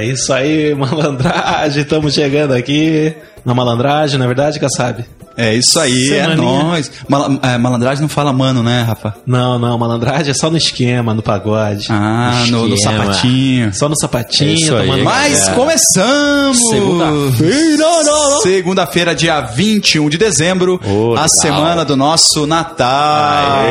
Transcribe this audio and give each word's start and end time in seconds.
É 0.00 0.04
isso 0.06 0.32
aí, 0.32 0.72
malandragem, 0.74 1.82
estamos 1.82 2.14
chegando 2.14 2.54
aqui 2.54 3.14
na 3.44 3.52
malandragem, 3.52 4.18
na 4.18 4.26
verdade, 4.26 4.58
Kassab? 4.58 5.04
É 5.40 5.54
isso 5.54 5.78
aí, 5.78 6.12
é 6.12 6.22
Semaninha. 6.22 6.36
nóis. 6.62 6.90
Mal, 7.08 7.30
é, 7.42 7.58
malandragem 7.58 8.02
não 8.02 8.08
fala 8.08 8.32
mano, 8.32 8.62
né, 8.62 8.82
Rafa? 8.82 9.14
Não, 9.26 9.58
não, 9.58 9.76
malandragem 9.78 10.30
é 10.30 10.34
só 10.34 10.50
no 10.50 10.56
esquema, 10.56 11.14
no 11.14 11.22
pagode. 11.22 11.86
Ah, 11.90 12.44
no, 12.48 12.68
no 12.68 12.74
Esquema. 12.74 13.04
sapatinho. 13.06 13.74
Só 13.74 13.88
no 13.88 13.96
sapatinho, 13.98 14.76
É 14.76 14.80
aí, 14.80 15.02
Mas 15.02 15.48
É. 15.48 15.52
começamos! 15.52 16.58
Segunda-feira. 16.68 18.40
Segunda-feira, 18.42 19.14
dia 19.14 19.40
21 19.40 20.08
de 20.08 20.18
dezembro, 20.18 20.80
Ô, 20.86 21.12
a 21.12 21.22
Natal. 21.22 21.28
semana 21.28 21.84
do 21.84 21.96
nosso 21.96 22.46
Natal. 22.46 23.64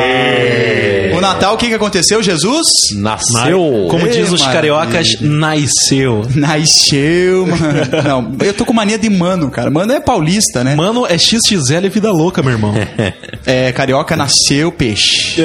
O 1.16 1.20
Natal, 1.20 1.54
o 1.54 1.56
que, 1.58 1.68
que 1.68 1.74
aconteceu, 1.74 2.22
Jesus? 2.22 2.66
Nasceu. 2.96 3.86
Como 3.90 4.06
Ê, 4.06 4.10
diz 4.10 4.30
os 4.32 4.40
maravilha. 4.40 4.52
cariocas, 4.52 5.20
nasceu. 5.20 6.22
Nasceu, 6.34 7.46
mano. 7.46 7.62
Não, 8.04 8.32
eu 8.46 8.54
tô 8.54 8.64
com 8.64 8.72
mania 8.72 8.98
de 8.98 9.10
mano, 9.10 9.50
cara. 9.50 9.70
Mano 9.70 9.92
é 9.92 10.00
paulista, 10.00 10.64
né? 10.64 10.74
Mano, 10.74 11.06
é 11.06 11.18
XXL 11.60 11.86
e 11.86 11.88
vida 11.88 12.10
louca, 12.12 12.42
meu 12.42 12.52
irmão. 12.52 12.74
É, 13.46 13.72
carioca 13.72 14.14
nasceu 14.16 14.70
peixe. 14.70 15.42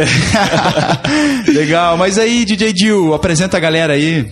Legal, 1.47 1.97
mas 1.97 2.17
aí, 2.17 2.43
DJ 2.45 2.73
Dil, 2.73 3.13
apresenta 3.13 3.55
a 3.57 3.59
galera 3.59 3.93
aí. 3.93 4.29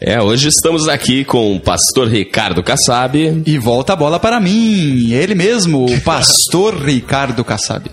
É, 0.00 0.20
hoje 0.20 0.48
estamos 0.48 0.88
aqui 0.88 1.24
com 1.24 1.54
o 1.54 1.60
pastor 1.60 2.08
Ricardo 2.08 2.62
Kassab 2.62 3.42
E 3.46 3.58
volta 3.58 3.92
a 3.92 3.96
bola 3.96 4.18
para 4.18 4.40
mim, 4.40 5.12
ele 5.12 5.34
mesmo, 5.34 5.86
o 5.86 6.00
pastor 6.00 6.74
Ricardo 6.84 7.44
Kassab. 7.44 7.88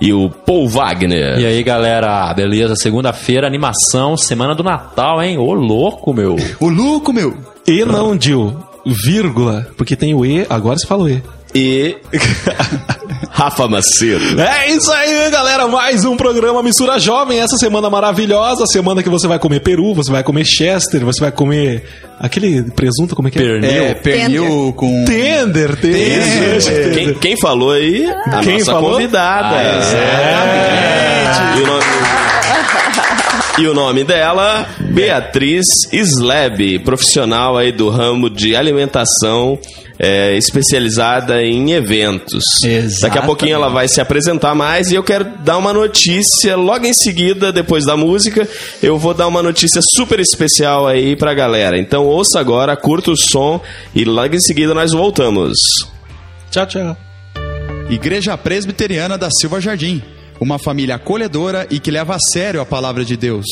e 0.00 0.12
o 0.12 0.30
Paul 0.30 0.68
Wagner. 0.68 1.38
E 1.38 1.46
aí, 1.46 1.62
galera, 1.62 2.32
beleza? 2.34 2.74
Segunda-feira, 2.74 3.46
animação, 3.46 4.16
semana 4.16 4.54
do 4.54 4.62
Natal, 4.64 5.22
hein? 5.22 5.38
Ô, 5.38 5.52
louco, 5.52 6.12
meu. 6.14 6.36
O 6.58 6.68
louco, 6.68 7.12
meu. 7.12 7.36
E 7.66 7.84
não, 7.84 8.16
Dil, 8.16 8.56
vírgula, 8.86 9.68
porque 9.76 9.94
tem 9.94 10.14
o 10.14 10.24
E, 10.24 10.46
agora 10.48 10.78
você 10.78 10.86
falou 10.86 11.08
E. 11.10 11.22
E 11.54 11.96
Rafa 13.30 13.68
Macedo. 13.68 14.40
É 14.40 14.70
isso 14.70 14.90
aí, 14.92 15.30
galera. 15.30 15.68
Mais 15.68 16.04
um 16.04 16.16
programa 16.16 16.62
Mistura 16.62 16.98
Jovem. 16.98 17.40
Essa 17.40 17.56
semana 17.56 17.90
maravilhosa. 17.90 18.66
Semana 18.66 19.02
que 19.02 19.08
você 19.10 19.28
vai 19.28 19.38
comer 19.38 19.60
peru, 19.60 19.94
você 19.94 20.10
vai 20.10 20.22
comer 20.22 20.44
chester, 20.46 21.04
você 21.04 21.20
vai 21.20 21.30
comer 21.30 21.84
aquele 22.18 22.62
presunto, 22.70 23.14
como 23.14 23.28
é 23.28 23.30
que 23.30 23.38
é? 23.38 23.42
Pernil. 23.42 23.70
É, 23.84 23.94
pernil 23.94 24.74
com... 24.76 25.04
Tender, 25.04 25.76
tender. 25.76 26.92
Quem, 26.94 27.14
quem 27.14 27.36
falou 27.40 27.72
aí? 27.72 28.06
A 28.10 28.40
Quem 28.40 28.58
nossa 28.58 28.72
falou? 28.72 28.92
convidada. 28.92 29.56
Ah, 29.56 29.78
Exatamente. 31.28 31.58
E 31.58 31.62
o 31.62 31.66
nome... 31.66 33.21
E 33.58 33.66
o 33.66 33.74
nome 33.74 34.02
dela, 34.02 34.66
Beatriz 34.80 35.66
Sleb, 35.92 36.78
profissional 36.78 37.58
aí 37.58 37.70
do 37.70 37.90
ramo 37.90 38.30
de 38.30 38.56
alimentação, 38.56 39.58
é, 39.98 40.36
especializada 40.38 41.42
em 41.42 41.72
eventos. 41.72 42.42
Exatamente. 42.64 43.00
Daqui 43.02 43.18
a 43.18 43.22
pouquinho 43.22 43.54
ela 43.54 43.68
vai 43.68 43.86
se 43.88 44.00
apresentar 44.00 44.54
mais 44.54 44.90
e 44.90 44.94
eu 44.94 45.02
quero 45.02 45.24
dar 45.44 45.58
uma 45.58 45.72
notícia 45.72 46.56
logo 46.56 46.86
em 46.86 46.94
seguida, 46.94 47.52
depois 47.52 47.84
da 47.84 47.94
música, 47.96 48.48
eu 48.82 48.98
vou 48.98 49.12
dar 49.12 49.26
uma 49.26 49.42
notícia 49.42 49.82
super 49.96 50.18
especial 50.18 50.86
aí 50.86 51.14
pra 51.14 51.34
galera. 51.34 51.78
Então 51.78 52.06
ouça 52.06 52.40
agora, 52.40 52.74
curta 52.74 53.10
o 53.10 53.16
som 53.16 53.60
e 53.94 54.04
logo 54.04 54.34
em 54.34 54.40
seguida 54.40 54.72
nós 54.72 54.92
voltamos. 54.92 55.58
Tchau, 56.50 56.66
tchau. 56.66 56.96
Igreja 57.90 58.36
Presbiteriana 58.38 59.18
da 59.18 59.30
Silva 59.30 59.60
Jardim. 59.60 60.02
Uma 60.42 60.58
família 60.58 60.96
acolhedora 60.96 61.68
e 61.70 61.78
que 61.78 61.92
leva 61.92 62.16
a 62.16 62.20
sério 62.32 62.60
a 62.60 62.66
palavra 62.66 63.04
de 63.04 63.16
Deus. 63.16 63.46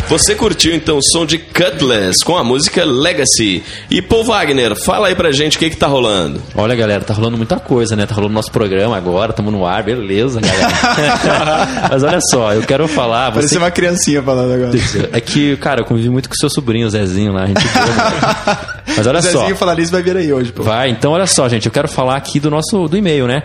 Você 0.10 0.36
curtiu 0.36 0.74
então 0.74 0.98
o 0.98 1.04
som 1.04 1.26
de 1.26 1.38
Cutlass 1.38 2.24
com 2.24 2.38
a 2.38 2.44
música 2.44 2.86
Legacy. 2.86 3.62
E 3.90 4.02
Paul 4.02 4.24
Wagner, 4.24 4.74
fala 4.76 5.10
aí 5.10 5.16
pra 5.16 5.32
gente 5.32 5.58
o 5.58 5.60
que 5.60 5.70
que 5.70 5.76
tá 5.76 5.88
rolando. 5.88 6.42
Olha, 6.56 6.74
galera, 6.76 7.04
tá 7.04 7.14
rolando 7.14 7.36
muita 7.36 7.60
coisa, 7.60 7.94
né? 7.94 8.06
Tá 8.06 8.16
rolando 8.16 8.34
nosso 8.34 8.50
programa 8.50 8.96
agora, 8.96 9.32
estamos 9.32 9.52
no 9.52 9.66
ar, 9.66 9.84
beleza, 9.84 10.40
galera. 10.40 11.90
Mas 11.92 12.04
olha 12.04 12.20
só, 12.22 12.54
eu 12.54 12.62
quero 12.62 12.88
falar. 12.88 13.32
Você... 13.32 13.36
Parecia 13.36 13.60
uma 13.60 13.72
criancinha 13.72 14.24
falando 14.24 14.54
agora. 14.54 14.72
É 15.12 15.20
que, 15.20 15.58
cara, 15.58 15.82
eu 15.82 15.86
convivi 15.86 16.10
muito 16.10 16.30
com 16.30 16.36
seu 16.36 16.50
sobrinho, 16.50 16.88
o 16.88 16.90
Zezinho 16.90 17.34
lá, 17.34 17.44
a 17.44 17.48
gente 17.48 17.68
viu, 17.68 17.82
né? 17.82 18.58
Mas 18.96 19.08
olha 19.08 19.20
o 19.20 19.22
só. 19.22 19.40
Zezinho 19.40 19.56
falar 19.58 19.76
nisso 19.76 19.92
vai 19.92 20.02
vir 20.02 20.16
aí 20.16 20.32
hoje, 20.32 20.54
pô. 20.54 20.64
Vai, 20.64 20.90
então 20.90 21.12
olha 21.12 21.28
só, 21.28 21.50
gente, 21.50 21.66
eu 21.66 21.72
quero 21.72 21.90
falar 21.90 22.16
aqui 22.16 22.40
do 22.40 22.50
nosso 22.50 22.88
do 22.88 22.96
e-mail, 22.96 23.28
né? 23.28 23.44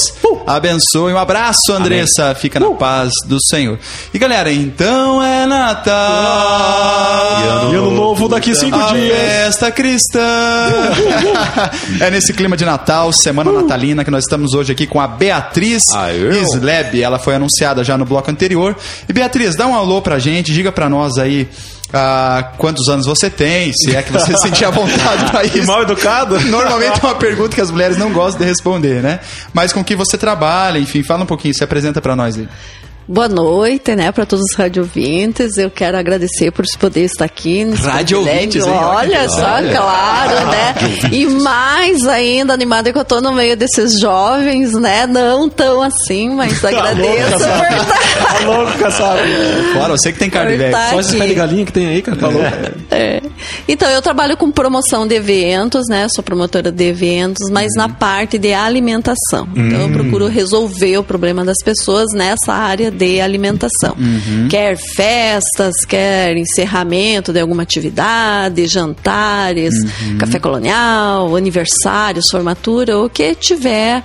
abençoe. 0.46 1.14
Um 1.14 1.18
abraço, 1.18 1.72
Andressa. 1.72 2.36
Fica 2.36 2.60
na 2.60 2.72
paz 2.72 3.12
do 3.26 3.38
Senhor. 3.42 3.78
E 4.14 4.20
galera, 4.20 4.52
então 4.52 5.22
é 5.24 5.46
Natal. 5.46 5.96
E 7.72 7.76
ano 7.76 7.92
novo 7.92 8.28
daqui 8.28 8.56
cinco 8.56 8.78
A 8.78 8.92
dias. 8.94 9.18
festa 9.18 9.72
cristã. 9.72 10.20
é 12.00 12.10
nesse 12.12 12.34
clima 12.34 12.56
de 12.58 12.66
Natal, 12.66 13.12
semana 13.12 13.52
natalina, 13.52 14.04
que 14.04 14.12
nós 14.12 14.24
estamos 14.24 14.54
hoje 14.54 14.72
aqui 14.72 14.88
com 14.88 15.00
a 15.00 15.08
Beatriz 15.08 15.84
Aê. 15.94 16.42
Sleb. 16.54 17.02
Ela 17.02 17.20
foi 17.20 17.36
anunciada 17.36 17.84
já 17.84 17.98
no 17.98 18.06
bloco 18.06 18.30
anterior. 18.32 18.76
E 19.08 19.14
Beatriz, 19.14 19.56
dá 19.56 19.68
um 19.68 19.76
alô 19.76 20.02
pra 20.02 20.20
gente, 20.20 20.54
diga 20.54 20.72
pra 20.72 20.90
nós 20.90 21.18
aí 21.18 21.48
ah, 21.96 22.52
quantos 22.58 22.90
anos 22.90 23.06
você 23.06 23.30
tem, 23.30 23.72
se 23.74 23.96
é 23.96 24.04
que 24.04 24.12
você 24.12 24.36
sentir 24.38 24.66
a 24.66 24.70
vontade 24.70 25.32
pra 25.32 25.44
isso. 25.48 25.66
mal 25.66 25.82
educado. 25.84 26.38
Normalmente 26.42 27.00
é 27.02 27.06
uma 27.06 27.16
pergunta 27.16 27.56
que 27.56 27.62
as 27.62 27.72
mulheres 27.72 27.96
não 27.98 28.12
gostam 28.12 28.42
de 28.42 28.48
responder, 28.48 29.02
né? 29.02 29.22
Mas 29.54 29.72
com 29.72 29.82
que 29.84 29.96
você 29.96 30.18
trabalha, 30.18 30.78
enfim, 30.78 31.04
fala 31.04 31.24
um 31.24 31.28
pouquinho, 31.28 31.54
se 31.54 31.64
apresenta 31.64 32.02
pra 32.02 32.16
nós 32.16 32.38
aí. 32.38 32.48
Boa 33.08 33.30
noite, 33.30 33.96
né, 33.96 34.12
para 34.12 34.26
todos 34.26 34.44
os 34.50 34.56
radiovintes. 34.58 35.58
Eu 35.58 35.70
quero 35.70 35.96
agradecer 35.96 36.50
por 36.50 36.66
poder 36.80 37.02
estar 37.02 37.26
aqui 37.26 37.64
Radiovintes, 37.64 38.66
hein? 38.66 38.74
Olha 38.74 39.20
Olha 39.20 39.30
só, 39.30 39.58
legal. 39.58 39.84
claro, 39.84 40.48
né? 40.48 40.76
E 41.12 41.28
mais 41.28 42.08
ainda 42.08 42.54
animada 42.54 42.92
que 42.92 42.98
eu 42.98 43.06
tô 43.06 43.22
no 43.22 43.32
meio 43.32 43.56
desses 43.56 44.00
jovens, 44.00 44.74
né? 44.74 45.06
Não 45.06 45.48
tão 45.48 45.84
assim, 45.84 46.30
mas 46.30 46.62
agradeço 46.66 47.32
por 47.32 47.42
estar. 47.42 47.96
Tá 48.46 48.78
caçado. 48.80 49.20
Claro, 49.74 49.98
você 49.98 50.12
que 50.12 50.20
tem 50.20 50.30
carne 50.30 50.56
velha. 50.56 50.90
Só 50.92 51.00
esse 51.00 51.18
pé 51.18 51.28
de 51.28 51.34
galinha 51.34 51.66
que 51.66 51.72
tem 51.72 51.88
aí, 51.88 52.02
cara, 52.02 52.18
tá 52.18 52.28
louco. 52.28 52.48
É. 52.92 53.22
Então, 53.68 53.90
eu 53.90 54.02
trabalho 54.02 54.38
com 54.38 54.52
promoção 54.52 55.08
de 55.08 55.16
eventos, 55.16 55.86
né? 55.90 56.08
Sou 56.14 56.24
promotora 56.24 56.72
de 56.72 56.84
eventos, 56.84 57.50
mas 57.50 57.72
na 57.76 57.90
parte 57.90 58.38
de 58.38 58.54
alimentação. 58.54 59.48
Então, 59.56 59.82
eu 59.82 59.90
procuro 59.90 60.28
resolver 60.28 60.98
o 60.98 61.04
problema 61.04 61.44
das 61.44 61.58
pessoas 61.64 62.08
nessa 62.14 62.54
área 62.54 62.92
de 62.96 63.22
alimentação. 63.22 63.96
Quer 64.50 64.78
festas, 64.78 65.76
quer 65.88 66.36
encerramento 66.38 67.32
de 67.34 67.40
alguma 67.40 67.64
atividade, 67.64 68.66
jantares, 68.68 69.74
café 70.18 70.40
colonial, 70.40 71.36
aniversários, 71.36 72.26
formatura, 72.32 72.98
o 72.98 73.10
que 73.10 73.36
tiver. 73.36 74.04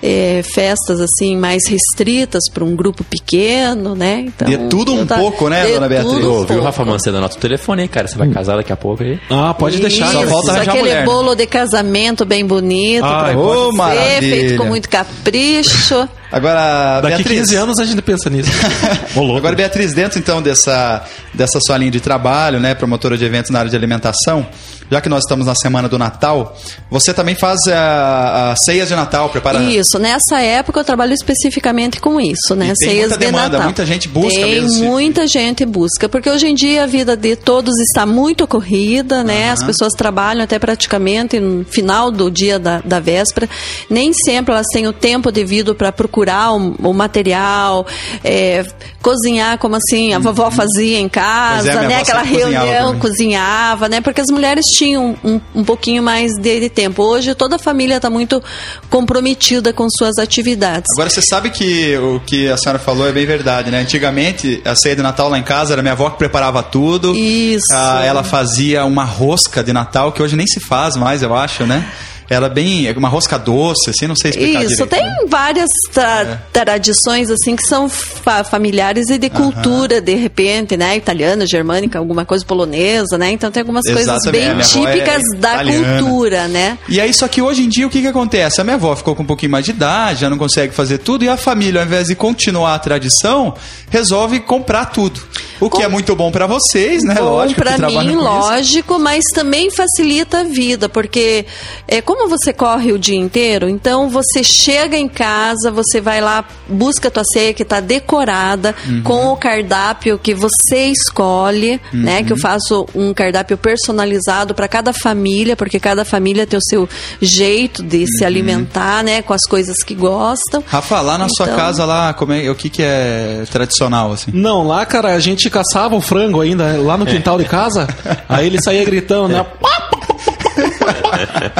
é, 0.00 0.42
festas 0.44 1.00
assim 1.00 1.36
mais 1.36 1.66
restritas 1.66 2.44
para 2.54 2.62
um 2.62 2.76
grupo 2.76 3.02
pequeno, 3.02 3.96
né? 3.96 4.26
Então, 4.28 4.46
De 4.48 4.56
tudo 4.68 4.94
um 4.94 5.04
tá- 5.04 5.16
pouco, 5.18 5.48
né, 5.48 5.66
de 5.66 5.72
dona 5.72 5.88
Beatriz? 5.88 6.24
um 6.24 6.44
viu. 6.46 6.62
Rafa 6.62 6.84
Mancebo, 6.84 7.16
anota 7.16 7.34
o 7.36 7.40
telefone 7.40 7.82
aí, 7.82 7.88
cara. 7.88 8.06
Você 8.06 8.16
vai 8.16 8.28
casar 8.28 8.56
daqui 8.56 8.72
a 8.72 8.76
pouco 8.76 9.02
aí. 9.02 9.18
Ah, 9.28 9.52
pode 9.54 9.78
deixar. 9.80 10.12
Só 10.12 10.20
Isso, 10.22 10.30
falta 10.30 10.52
arranjar 10.52 10.70
aquele 10.70 10.82
mulher, 10.88 11.00
né? 11.00 11.04
bolo 11.04 11.34
de 11.34 11.46
casamento 11.46 12.24
bem 12.24 12.46
bonito, 12.46 13.04
Ai, 13.04 13.32
pra 13.32 13.40
ô, 13.40 13.72
você, 13.72 13.76
maravilha. 13.76 14.20
feito 14.20 14.56
com 14.56 14.64
muito 14.66 14.88
capricho. 14.88 16.08
Agora, 16.30 17.00
Daqui 17.00 17.22
Beatriz, 17.22 17.40
15 17.40 17.56
anos 17.56 17.78
a 17.78 17.84
gente 17.84 18.02
pensa 18.02 18.28
nisso. 18.28 18.50
Agora, 19.36 19.56
Beatriz, 19.56 19.94
dentro 19.94 20.18
então 20.18 20.42
dessa, 20.42 21.02
dessa 21.32 21.58
sua 21.60 21.78
linha 21.78 21.90
de 21.90 22.00
trabalho, 22.00 22.60
né, 22.60 22.74
promotora 22.74 23.16
de 23.16 23.24
eventos 23.24 23.50
na 23.50 23.60
área 23.60 23.70
de 23.70 23.76
alimentação, 23.76 24.46
já 24.90 25.00
que 25.00 25.08
nós 25.08 25.24
estamos 25.24 25.46
na 25.46 25.54
semana 25.54 25.88
do 25.88 25.98
Natal, 25.98 26.56
você 26.90 27.12
também 27.14 27.34
faz 27.34 27.60
a, 27.68 28.52
a 28.52 28.56
ceias 28.56 28.88
de 28.88 28.94
Natal, 28.94 29.28
prepara. 29.30 29.62
Isso, 29.62 29.98
nessa 29.98 30.40
época 30.40 30.80
eu 30.80 30.84
trabalho 30.84 31.12
especificamente 31.14 32.00
com 32.00 32.20
isso, 32.20 32.54
né? 32.54 32.66
E 32.66 32.74
tem 32.74 32.88
Ceias 32.88 33.10
muita 33.10 33.18
de 33.18 33.26
demanda, 33.26 33.48
Natal. 33.48 33.62
muita 33.64 33.86
gente 33.86 34.08
busca 34.08 34.40
Tem 34.40 34.60
mesmo 34.60 34.84
muita 34.84 35.26
gente 35.26 35.64
busca, 35.64 36.08
porque 36.08 36.30
hoje 36.30 36.46
em 36.46 36.54
dia 36.54 36.84
a 36.84 36.86
vida 36.86 37.16
de 37.16 37.36
todos 37.36 37.74
está 37.80 38.06
muito 38.06 38.46
corrida, 38.46 39.22
né? 39.22 39.50
As 39.50 39.62
pessoas 39.62 39.92
trabalham 39.92 40.42
até 40.42 40.58
praticamente 40.58 41.38
no 41.38 41.64
final 41.64 42.10
do 42.10 42.30
dia 42.30 42.58
da, 42.58 42.80
da 42.80 43.00
véspera. 43.00 43.48
Nem 43.90 44.12
sempre 44.12 44.54
elas 44.54 44.66
têm 44.72 44.86
o 44.86 44.92
tempo 44.92 45.30
devido 45.30 45.74
para 45.74 45.92
procurar 45.92 46.17
o, 46.26 46.74
o 46.90 46.94
material, 46.94 47.86
é, 48.24 48.64
cozinhar 49.02 49.58
como 49.58 49.76
assim 49.76 50.12
a 50.12 50.18
vovó 50.18 50.50
fazia 50.50 50.98
em 50.98 51.08
casa, 51.08 51.72
Pois 51.72 51.84
é, 51.84 51.88
né? 51.88 51.96
Aquela 52.00 52.20
cozinhava 52.22 52.38
reunião 52.38 52.86
também. 52.86 53.00
cozinhava, 53.00 53.88
né? 53.88 54.00
Porque 54.00 54.20
as 54.20 54.28
mulheres 54.30 54.64
tinham 54.66 55.16
um, 55.24 55.40
um 55.54 55.64
pouquinho 55.64 56.02
mais 56.02 56.32
de, 56.40 56.60
de 56.60 56.68
tempo. 56.68 57.02
Hoje 57.02 57.34
toda 57.34 57.56
a 57.56 57.58
família 57.58 57.96
está 57.96 58.10
muito 58.10 58.42
comprometida 58.90 59.72
com 59.72 59.86
suas 59.90 60.18
atividades. 60.18 60.86
Agora, 60.96 61.10
você 61.10 61.22
sabe 61.22 61.50
que 61.50 61.96
o 61.98 62.20
que 62.20 62.48
a 62.48 62.56
senhora 62.56 62.78
falou 62.78 63.06
é 63.06 63.12
bem 63.12 63.26
verdade, 63.26 63.70
né? 63.70 63.80
Antigamente, 63.80 64.60
a 64.64 64.74
ceia 64.74 64.96
de 64.96 65.02
Natal 65.02 65.28
lá 65.28 65.38
em 65.38 65.42
casa 65.42 65.74
era 65.74 65.82
minha 65.82 65.92
avó 65.92 66.10
que 66.10 66.18
preparava 66.18 66.62
tudo. 66.62 67.14
Isso. 67.16 67.64
Ah, 67.72 68.02
ela 68.04 68.22
fazia 68.24 68.84
uma 68.84 69.04
rosca 69.04 69.62
de 69.62 69.72
Natal, 69.72 70.12
que 70.12 70.22
hoje 70.22 70.36
nem 70.36 70.46
se 70.46 70.60
faz 70.60 70.96
mais, 70.96 71.22
eu 71.22 71.34
acho, 71.34 71.64
né? 71.66 71.86
Ela 72.30 72.48
bem. 72.48 72.90
Uma 72.92 73.08
rosca 73.08 73.38
doce, 73.38 73.90
assim, 73.90 74.06
não 74.06 74.14
sei 74.16 74.30
explicar 74.30 74.64
Isso, 74.64 74.68
direito, 74.84 74.86
tem 74.90 75.02
né? 75.04 75.16
várias 75.28 75.68
tra- 75.92 76.42
tradições 76.52 77.30
assim 77.30 77.56
que 77.56 77.62
são 77.66 77.88
fa- 77.88 78.44
familiares 78.44 79.08
e 79.08 79.18
de 79.18 79.30
cultura, 79.30 80.00
de 80.00 80.14
repente, 80.14 80.76
né? 80.76 80.96
Italiana, 80.96 81.46
germânica, 81.46 81.98
alguma 81.98 82.24
coisa 82.24 82.44
polonesa, 82.44 83.16
né? 83.16 83.30
Então 83.30 83.50
tem 83.50 83.60
algumas 83.62 83.84
coisas 83.84 84.02
Exatamente, 84.02 84.32
bem 84.32 84.54
minha 84.54 84.64
avó 84.66 84.88
é 84.88 84.92
típicas 84.92 85.22
da 85.40 85.52
italiana. 85.54 86.02
cultura, 86.02 86.48
né? 86.48 86.78
E 86.88 87.00
aí, 87.00 87.14
só 87.14 87.26
que 87.28 87.40
hoje 87.40 87.62
em 87.62 87.68
dia, 87.68 87.86
o 87.86 87.90
que, 87.90 88.00
que 88.02 88.06
acontece? 88.08 88.60
A 88.60 88.64
minha 88.64 88.76
avó 88.76 88.94
ficou 88.94 89.14
com 89.14 89.22
um 89.22 89.26
pouquinho 89.26 89.52
mais 89.52 89.64
de 89.64 89.70
idade, 89.70 90.20
já 90.20 90.30
não 90.30 90.36
consegue 90.38 90.74
fazer 90.74 90.98
tudo, 90.98 91.24
e 91.24 91.28
a 91.28 91.36
família, 91.36 91.80
ao 91.80 91.86
invés 91.86 92.08
de 92.08 92.14
continuar 92.14 92.74
a 92.74 92.78
tradição, 92.78 93.54
resolve 93.90 94.40
comprar 94.40 94.86
tudo. 94.86 95.20
O 95.60 95.68
que 95.68 95.78
Com- 95.78 95.82
é 95.82 95.88
muito 95.88 96.14
bom 96.14 96.30
pra 96.30 96.46
vocês, 96.46 97.02
né? 97.02 97.14
Bom 97.14 97.24
lógico. 97.24 97.60
que 97.60 97.68
para 97.68 97.78
mim, 97.88 97.94
com 97.94 98.02
isso. 98.02 98.16
lógico, 98.18 98.98
mas 98.98 99.24
também 99.34 99.70
facilita 99.70 100.40
a 100.40 100.44
vida, 100.44 100.88
porque 100.88 101.46
é, 101.86 102.00
como 102.00 102.17
você 102.26 102.52
corre 102.54 102.90
o 102.92 102.98
dia 102.98 103.18
inteiro, 103.18 103.68
então 103.68 104.08
você 104.08 104.42
chega 104.42 104.96
em 104.96 105.08
casa, 105.08 105.70
você 105.70 106.00
vai 106.00 106.20
lá, 106.22 106.42
busca 106.66 107.08
a 107.08 107.10
tua 107.10 107.24
ceia 107.24 107.52
que 107.52 107.62
está 107.62 107.80
decorada, 107.80 108.74
Uhum. 108.86 109.02
com 109.02 109.26
o 109.32 109.36
cardápio 109.36 110.18
que 110.18 110.32
você 110.34 110.86
escolhe, 110.86 111.80
né? 111.92 112.18
Uhum. 112.20 112.24
Que 112.24 112.32
eu 112.32 112.36
faço 112.38 112.86
um 112.94 113.12
cardápio 113.12 113.58
personalizado 113.58 114.54
para 114.54 114.66
cada 114.66 114.92
família, 114.92 115.54
porque 115.54 115.78
cada 115.78 116.04
família 116.04 116.46
tem 116.46 116.58
o 116.58 116.62
seu 116.62 116.88
jeito 117.20 117.82
de 117.82 117.98
Uhum. 117.98 118.06
se 118.06 118.24
alimentar, 118.24 119.04
né? 119.04 119.20
Com 119.22 119.32
as 119.34 119.42
coisas 119.48 119.76
que 119.84 119.94
gostam. 119.94 120.62
Rafa, 120.66 121.00
lá 121.00 121.18
na 121.18 121.28
sua 121.28 121.46
Então- 121.46 121.56
casa, 121.56 121.84
lá, 121.84 122.14
como 122.14 122.32
é, 122.32 122.48
o 122.50 122.54
que, 122.54 122.70
que 122.70 122.82
é 122.82 123.44
tradicional, 123.50 124.12
assim? 124.12 124.30
Não, 124.32 124.66
lá, 124.66 124.86
cara, 124.86 125.14
a 125.14 125.18
gente 125.20 125.50
caçava 125.50 125.94
o 125.94 126.00
frango 126.00 126.40
ainda, 126.40 126.76
lá 126.78 126.96
no 126.96 127.04
quintal 127.04 127.36
de 127.38 127.44
casa. 127.44 127.86
Aí 128.28 128.46
ele 128.46 128.60
saía 128.62 128.84
gritando, 128.84 129.28
né? 129.28 129.44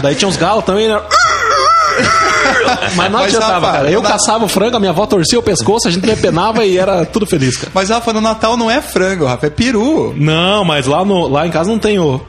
Daí 0.02 0.14
tinha 0.14 0.28
uns 0.28 0.36
galos 0.36 0.64
também, 0.64 0.88
né? 0.88 1.00
Mas 2.94 3.10
não 3.10 3.20
Mas, 3.20 3.34
adiantava, 3.34 3.66
Rafa, 3.66 3.78
cara. 3.78 3.90
Eu 3.90 4.02
na- 4.02 4.08
caçava 4.10 4.44
o 4.44 4.48
frango, 4.48 4.76
a 4.76 4.80
minha 4.80 4.90
avó 4.92 5.06
torcia 5.06 5.38
o 5.38 5.42
pescoço, 5.42 5.88
a 5.88 5.90
gente 5.90 6.06
depenava 6.06 6.64
e 6.64 6.76
era 6.78 7.04
tudo 7.04 7.26
feliz, 7.26 7.56
cara. 7.56 7.70
Mas, 7.74 7.88
Rafa, 7.90 8.12
no 8.12 8.20
Natal 8.20 8.56
não 8.56 8.70
é 8.70 8.80
frango, 8.80 9.26
Rafa, 9.26 9.46
é 9.46 9.50
peru. 9.50 10.14
Não, 10.16 10.64
mas 10.64 10.86
lá, 10.86 11.04
no, 11.04 11.26
lá 11.28 11.46
em 11.46 11.50
casa 11.50 11.70
não 11.70 11.78
tem 11.78 11.98
o. 11.98 12.20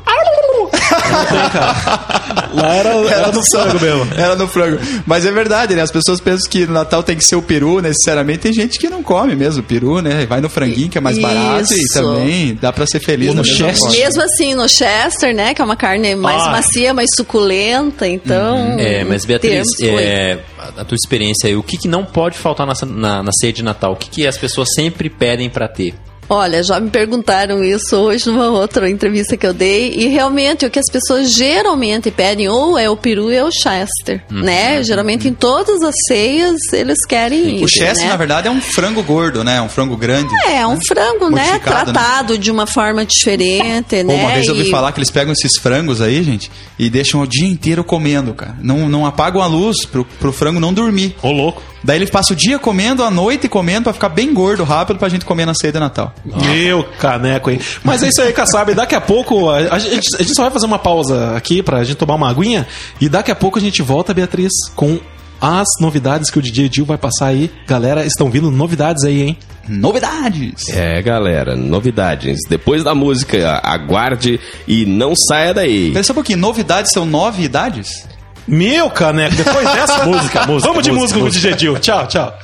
Lá 2.54 2.76
era, 2.76 2.90
era 2.90 3.32
no 3.32 3.44
frango 3.44 3.80
mesmo. 3.80 4.08
Era 4.16 4.36
no 4.36 4.48
frango. 4.48 4.80
Mas 5.06 5.26
é 5.26 5.32
verdade, 5.32 5.76
né? 5.76 5.82
As 5.82 5.92
pessoas 5.92 6.20
pensam 6.20 6.50
que 6.50 6.66
no 6.66 6.74
Natal 6.74 7.04
tem 7.04 7.16
que 7.16 7.24
ser 7.24 7.36
o 7.36 7.42
peru, 7.42 7.82
necessariamente. 7.82 8.40
Tem 8.40 8.54
gente 8.54 8.80
que 8.80 8.90
não 8.90 9.04
come 9.04 9.36
mesmo 9.36 9.62
o 9.62 9.64
peru, 9.64 10.02
né? 10.02 10.26
Vai 10.26 10.42
no 10.42 10.50
franguinho, 10.50 10.90
que 10.90 10.98
é 10.98 11.02
mais 11.02 11.18
barato, 11.20 11.72
e 11.74 11.78
Isso. 11.78 11.94
também 11.94 12.58
dá 12.60 12.72
pra 12.74 12.86
ser 12.86 13.00
feliz 13.00 13.34
no 13.34 13.44
Chester. 13.44 13.92
Mesmo 13.92 14.22
assim, 14.22 14.54
no 14.56 14.68
Chester, 14.68 15.34
né? 15.36 15.54
Que 15.54 15.62
é 15.62 15.66
uma 15.66 15.76
carne 15.76 16.16
mais 16.16 16.42
Ah. 16.44 16.52
macia, 16.52 16.94
mais 16.94 17.10
suculenta, 17.16 18.08
então. 18.08 18.78
É, 18.80 19.04
mas 19.04 19.26
Beatriz, 19.26 19.68
é, 19.82 20.40
a 20.58 20.82
a 20.82 20.86
tua 20.86 20.96
experiência 20.96 21.48
aí, 21.48 21.56
o 21.56 21.64
que, 21.64 21.78
que 21.78 21.88
não 21.88 22.06
pode 22.06 22.38
faltar 22.38 22.66
na, 22.66 22.74
na, 22.86 23.24
na 23.24 23.32
ceia 23.40 23.52
de 23.54 23.64
Natal? 23.64 23.94
O 23.94 23.96
que, 23.96 24.10
que 24.10 24.28
as 24.28 24.38
pessoas 24.38 24.70
sempre 24.74 25.10
pedem 25.10 25.50
pra 25.50 25.68
ter? 25.68 25.94
Olha, 26.30 26.62
já 26.64 26.80
me 26.80 26.90
perguntaram 26.92 27.64
isso 27.64 27.96
hoje 27.96 28.28
numa 28.30 28.50
outra 28.50 28.88
entrevista 28.90 29.36
que 29.36 29.48
eu 29.48 29.54
dei 29.54 29.92
e 29.96 30.08
realmente 30.08 30.66
o 30.66 30.70
que 30.70 30.78
as 30.78 30.86
pessoas 30.92 31.34
geralmente 31.34 32.12
pedem 32.12 32.48
ou 32.48 32.78
é 32.78 32.88
o 32.90 32.96
peru 32.96 33.24
ou 33.26 33.32
é 33.32 33.44
o 33.44 33.50
Chester, 33.52 34.24
Uhum. 34.32 34.42
né? 34.42 34.84
Geralmente 34.84 35.28
em 35.28 35.34
todas 35.34 35.82
as 35.82 35.96
ceias 36.08 36.58
eles 36.72 37.04
querem 37.08 37.62
O 37.62 37.66
isso, 37.66 37.70
Chester, 37.80 38.06
né? 38.06 38.12
na 38.12 38.16
verdade, 38.18 38.48
é 38.48 38.52
um 38.52 38.62
frango 38.62 39.02
gordo, 39.02 39.44
né? 39.44 39.60
Um 39.62 39.70
frango 39.70 39.98
grande. 39.98 40.30
É, 40.46 40.58
é 40.58 40.68
um 40.68 40.78
frango, 40.88 41.30
né? 41.30 41.40
Né? 41.54 41.60
Tratado 41.60 42.38
de 42.38 42.52
uma 42.52 42.68
forma 42.68 43.04
diferente, 43.06 43.98
Pô, 44.04 44.04
né? 44.04 44.24
uma 44.24 44.32
vez 44.34 44.48
eu 44.48 44.54
ouvi 44.54 44.68
E- 44.68 44.72
falar 44.72 44.92
que 44.92 45.00
eles 45.00 45.10
pegam 45.10 45.34
esses 45.34 45.58
frangos 45.58 46.02
aí, 46.02 46.22
gente, 46.22 46.52
e 46.78 46.90
deixam 46.90 47.22
o 47.22 47.28
dia 47.28 47.48
inteiro 47.48 47.84
comendo, 47.84 48.34
cara. 48.34 48.56
Não, 48.62 48.88
não 48.90 49.06
apagam 49.06 49.42
a 49.42 49.48
luz 49.48 49.86
pro, 49.86 50.06
pro 50.06 50.32
frango 50.32 50.60
não 50.60 50.74
dormir. 50.74 51.16
Ô, 51.24 51.32
louco. 51.32 51.64
Daí 51.84 51.98
ele 51.98 52.08
passa 52.08 52.34
o 52.34 52.36
dia 52.36 52.60
comendo, 52.60 53.04
a 53.04 53.12
noite 53.12 53.48
comendo, 53.48 53.84
pra 53.84 53.94
ficar 53.94 54.10
bem 54.10 54.34
gordo 54.34 54.64
rápido 54.64 54.98
pra 55.00 55.10
gente 55.10 55.26
comer 55.26 55.46
na 55.46 55.54
ceia 55.54 55.72
de 55.72 55.80
Natal. 55.80 56.14
Meu 56.26 56.84
caneco, 57.00 57.50
hein? 57.50 57.60
Mas 57.84 58.04
é 58.04 58.10
isso 58.10 58.22
aí, 58.22 58.34
Kassab. 58.34 58.74
Daqui 58.74 58.96
a 58.96 59.02
pouco, 59.02 59.50
a, 59.50 59.80
gente, 59.80 60.08
a 60.16 60.22
gente 60.22 60.36
só 60.36 60.44
vai 60.44 60.52
fazer 60.52 60.66
uma 60.66 60.80
pausa 60.80 61.36
aqui 61.36 61.64
pra 61.64 61.84
gente 61.84 61.98
tomar 61.98 62.16
uma 62.16 62.30
aguinha. 62.30 62.68
E 63.00 63.08
daqui 63.08 63.32
a 63.32 63.36
pouco 63.36 63.58
a 63.58 63.62
gente 63.62 63.82
volta, 63.82 64.14
Beatriz, 64.14 64.52
com 64.76 65.00
as 65.42 65.68
novidades 65.80 66.30
que 66.30 66.38
o 66.38 66.42
DJ 66.42 66.68
Dil 66.68 66.86
vai 66.86 66.98
passar 66.98 67.28
aí. 67.28 67.50
Galera, 67.66 68.06
estão 68.06 68.30
vindo 68.30 68.52
novidades 68.52 69.04
aí, 69.04 69.22
hein? 69.22 69.38
Novidades! 69.68 70.68
É, 70.70 71.02
galera, 71.02 71.56
novidades. 71.56 72.40
Depois 72.50 72.84
da 72.84 72.96
música, 72.96 73.62
aguarde 73.64 74.40
e 74.68 74.86
não 74.86 75.14
saia 75.16 75.54
daí. 75.54 75.92
Pensa 75.94 76.12
um 76.12 76.16
pouquinho, 76.16 76.40
novidades 76.40 76.92
são 76.92 77.06
nove 77.06 77.44
idades? 77.44 78.08
Meu 78.50 78.90
caneco, 78.90 79.36
depois 79.36 79.64
dessa. 79.72 80.06
Música, 80.06 80.48
música, 80.48 80.68
Vamos 80.70 80.84
de 80.84 80.92
música, 80.92 81.20
música, 81.20 81.20
com 81.20 81.26
o 81.26 81.30
DJ 81.30 81.54
Dil. 81.54 81.80
Tchau, 81.80 82.08
tchau. 82.08 82.40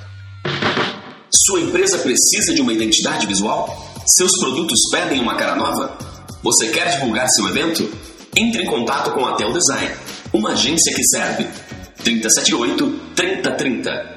Sua 1.33 1.59
empresa 1.61 1.97
precisa 1.97 2.53
de 2.53 2.61
uma 2.61 2.71
identidade 2.71 3.25
visual? 3.25 3.93
Seus 4.05 4.31
produtos 4.39 4.79
pedem 4.91 5.19
uma 5.19 5.35
cara 5.35 5.55
nova? 5.55 5.97
Você 6.43 6.67
quer 6.67 6.91
divulgar 6.91 7.27
seu 7.29 7.49
evento? 7.49 7.89
Entre 8.37 8.61
em 8.61 8.65
contato 8.65 9.11
com 9.11 9.25
a 9.25 9.33
Tel 9.33 9.51
Design, 9.51 9.91
uma 10.31 10.51
agência 10.51 10.93
que 10.93 11.03
serve. 11.07 11.47
378 12.03 12.99
3030 13.15 14.15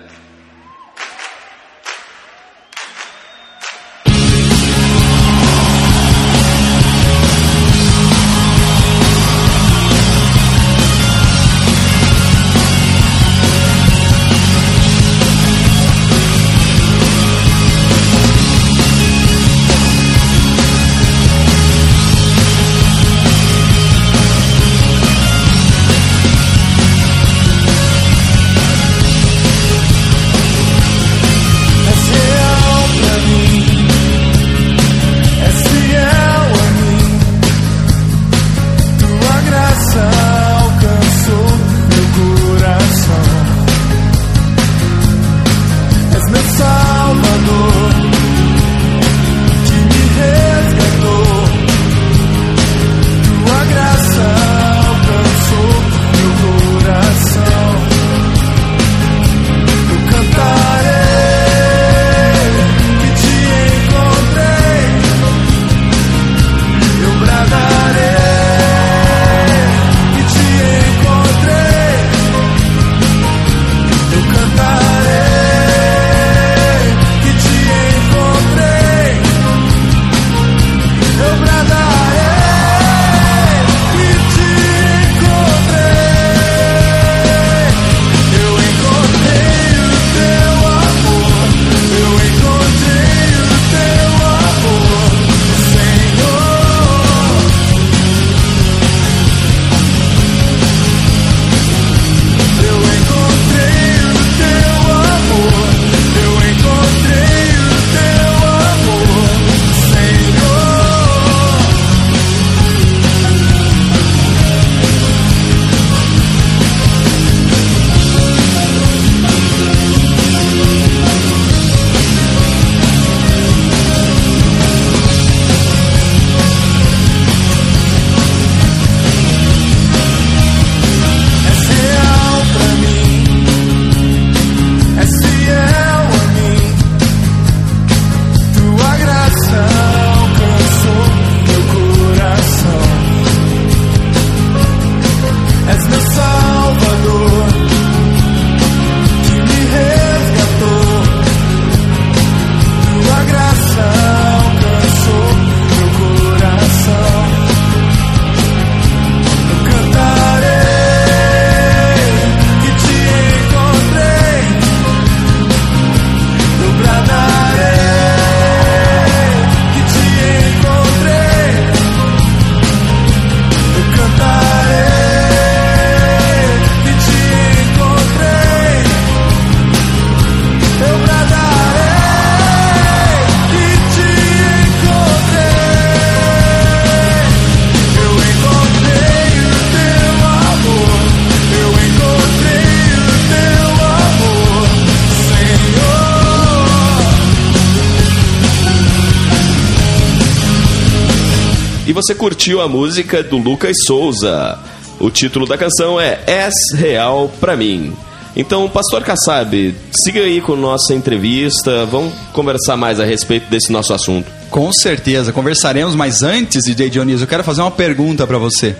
você 202.08 202.14
curtiu 202.14 202.62
a 202.62 202.66
música 202.66 203.22
do 203.22 203.36
Lucas 203.36 203.76
Souza. 203.86 204.58
O 204.98 205.10
título 205.10 205.46
da 205.46 205.58
canção 205.58 206.00
é 206.00 206.18
És 206.26 206.54
Real 206.74 207.30
Pra 207.38 207.54
Mim. 207.54 207.94
Então, 208.34 208.66
Pastor 208.66 209.02
Kassab, 209.02 209.76
siga 209.92 210.20
aí 210.20 210.40
com 210.40 210.56
nossa 210.56 210.94
entrevista. 210.94 211.84
Vamos 211.84 212.14
conversar 212.32 212.78
mais 212.78 212.98
a 212.98 213.04
respeito 213.04 213.50
desse 213.50 213.70
nosso 213.70 213.92
assunto. 213.92 214.26
Com 214.48 214.72
certeza, 214.72 215.34
conversaremos, 215.34 215.94
mas 215.94 216.22
antes, 216.22 216.64
DJ 216.64 216.88
Dionísio, 216.88 217.24
eu 217.24 217.28
quero 217.28 217.44
fazer 217.44 217.60
uma 217.60 217.70
pergunta 217.70 218.26
pra 218.26 218.38
você. 218.38 218.74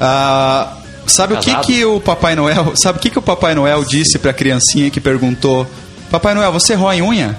Ah, 0.00 0.72
sabe 1.06 1.34
o 1.34 1.40
que, 1.40 1.50
Casado? 1.50 1.66
que 1.66 1.84
o 1.84 2.00
Papai 2.00 2.34
Noel. 2.34 2.72
Sabe 2.74 2.98
o 2.98 3.02
que, 3.02 3.10
que 3.10 3.18
o 3.18 3.22
Papai 3.22 3.54
Noel 3.54 3.84
disse 3.84 4.18
pra 4.18 4.32
criancinha 4.32 4.90
que 4.90 4.98
perguntou: 4.98 5.66
Papai 6.10 6.32
Noel, 6.32 6.50
você 6.50 6.72
rói 6.72 7.02
unha? 7.02 7.38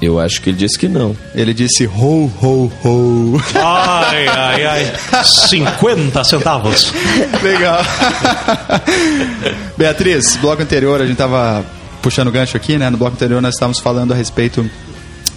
Eu 0.00 0.18
acho 0.18 0.40
que 0.40 0.50
ele 0.50 0.56
disse 0.56 0.78
que 0.78 0.88
não. 0.88 1.14
Ele 1.34 1.52
disse 1.52 1.86
ho, 1.86 2.32
ho, 2.42 2.72
ho. 2.82 3.40
Ai, 3.54 4.26
ai, 4.28 4.64
ai. 4.64 5.24
50 5.24 6.24
centavos. 6.24 6.92
Legal. 7.42 7.80
Beatriz, 9.76 10.36
bloco 10.36 10.62
anterior 10.62 11.02
a 11.02 11.06
gente 11.06 11.16
tava 11.16 11.64
puxando 12.00 12.30
gancho 12.30 12.56
aqui, 12.56 12.78
né? 12.78 12.88
No 12.88 12.96
bloco 12.96 13.14
anterior 13.14 13.42
nós 13.42 13.54
estávamos 13.54 13.78
falando 13.78 14.12
a 14.12 14.16
respeito 14.16 14.68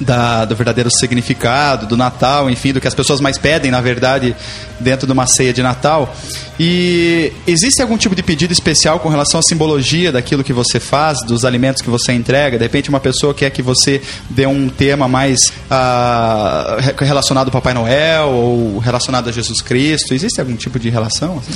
da- 0.04 0.46
do 0.46 0.56
verdadeiro 0.56 0.90
significado, 0.92 1.86
do 1.88 1.98
Natal, 1.98 2.50
enfim, 2.50 2.74
do 2.74 2.80
que 2.82 2.88
as 2.88 2.94
pessoas 2.94 3.20
mais 3.22 3.38
pedem, 3.38 3.72
na 3.72 3.82
verdade, 3.82 4.36
dentro 4.80 5.08
de 5.08 5.14
uma 5.14 5.26
ceia 5.26 5.54
de 5.54 5.64
Natal. 5.64 6.14
E 6.60 7.32
existe 7.48 7.82
algum 7.82 7.98
tipo 7.98 8.16
de 8.16 8.22
pedido 8.22 8.52
especial 8.54 9.00
com 9.00 9.10
relação 9.10 9.40
à 9.40 9.44
simbologia 9.44 10.12
daquilo 10.12 10.44
que 10.44 10.54
você 10.54 10.80
faz, 10.80 11.18
dos 11.26 11.46
alimentos 11.46 11.82
que 11.82 11.90
você 11.90 12.14
entrega? 12.14 12.58
De 12.60 12.64
repente, 12.64 12.90
uma 12.90 13.00
pessoa 13.00 13.34
quer 13.34 13.50
que 13.50 13.62
você 13.62 14.02
dê 14.30 14.46
um 14.46 14.70
tema 14.70 15.08
mais 15.08 15.40
ah, 15.70 16.78
re- 16.80 16.94
relacionado 17.06 17.48
ao 17.48 17.52
Papai 17.52 17.74
Noel 17.74 18.28
ou 18.30 18.78
relacionado 18.78 19.30
a 19.30 19.32
Jesus 19.32 19.62
Cristo. 19.62 20.14
Existe 20.14 20.40
algum 20.40 20.56
tipo 20.56 20.78
de 20.80 20.90
relação? 20.90 21.40
assim? 21.40 21.54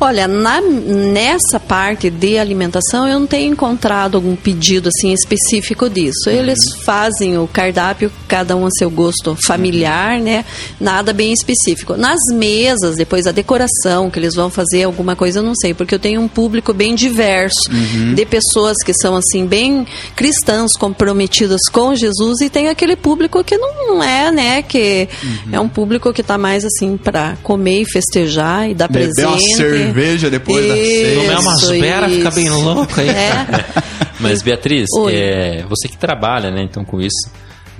Olha, 0.00 0.26
na- 0.26 0.60
nessa 0.60 1.60
parte 1.60 2.10
de 2.10 2.38
alimentação 2.38 3.06
eu 3.06 3.20
não 3.20 3.26
tenho 3.26 3.52
encontrado 3.52 4.16
algum 4.16 4.34
pedido 4.34 4.88
assim 4.88 5.12
específico 5.12 5.88
disso. 5.88 6.28
Eles 6.28 6.58
fazem 6.84 7.38
o 7.38 7.46
cardápio, 7.46 7.89
cada 8.28 8.56
um 8.56 8.66
a 8.66 8.70
seu 8.70 8.90
gosto 8.90 9.36
familiar, 9.46 10.20
né? 10.20 10.44
Nada 10.80 11.12
bem 11.12 11.32
específico. 11.32 11.96
Nas 11.96 12.20
mesas, 12.32 12.96
depois 12.96 13.26
a 13.26 13.32
decoração 13.32 14.10
que 14.10 14.18
eles 14.18 14.34
vão 14.34 14.50
fazer 14.50 14.84
alguma 14.84 15.16
coisa, 15.16 15.40
eu 15.40 15.42
não 15.42 15.54
sei, 15.54 15.74
porque 15.74 15.94
eu 15.94 15.98
tenho 15.98 16.20
um 16.20 16.28
público 16.28 16.72
bem 16.72 16.94
diverso 16.94 17.70
de 18.14 18.24
pessoas 18.26 18.76
que 18.84 18.92
são 18.94 19.16
assim 19.16 19.46
bem 19.46 19.86
cristãs, 20.16 20.72
comprometidas 20.78 21.60
com 21.72 21.94
Jesus 21.94 22.40
e 22.40 22.48
tem 22.50 22.68
aquele 22.68 22.96
público 22.96 23.42
que 23.44 23.56
não 23.56 24.02
é, 24.02 24.30
né, 24.30 24.62
que 24.62 25.08
é 25.52 25.60
um 25.60 25.68
público 25.68 26.12
que 26.12 26.22
tá 26.22 26.38
mais 26.38 26.64
assim 26.64 26.96
para 26.96 27.36
comer 27.42 27.82
e 27.82 27.84
festejar 27.84 28.68
e 28.70 28.74
dar 28.74 28.88
Beber 28.88 29.12
presente. 29.14 29.28
uma 29.28 29.56
cerveja 29.56 30.30
depois 30.30 30.66
da 30.66 30.74
ceia. 30.74 31.20
Tomar 31.20 31.40
umas 31.40 31.62
Isso, 31.62 31.80
beras, 31.80 32.12
fica 32.12 32.30
bem 32.30 32.46
isso. 32.46 32.60
louco 32.60 33.00
aí. 33.00 33.08
É. 33.08 33.46
Mas, 34.20 34.42
Beatriz, 34.42 34.86
é, 35.10 35.64
você 35.68 35.88
que 35.88 35.96
trabalha, 35.96 36.50
né, 36.50 36.62
então, 36.62 36.84
com 36.84 37.00
isso, 37.00 37.30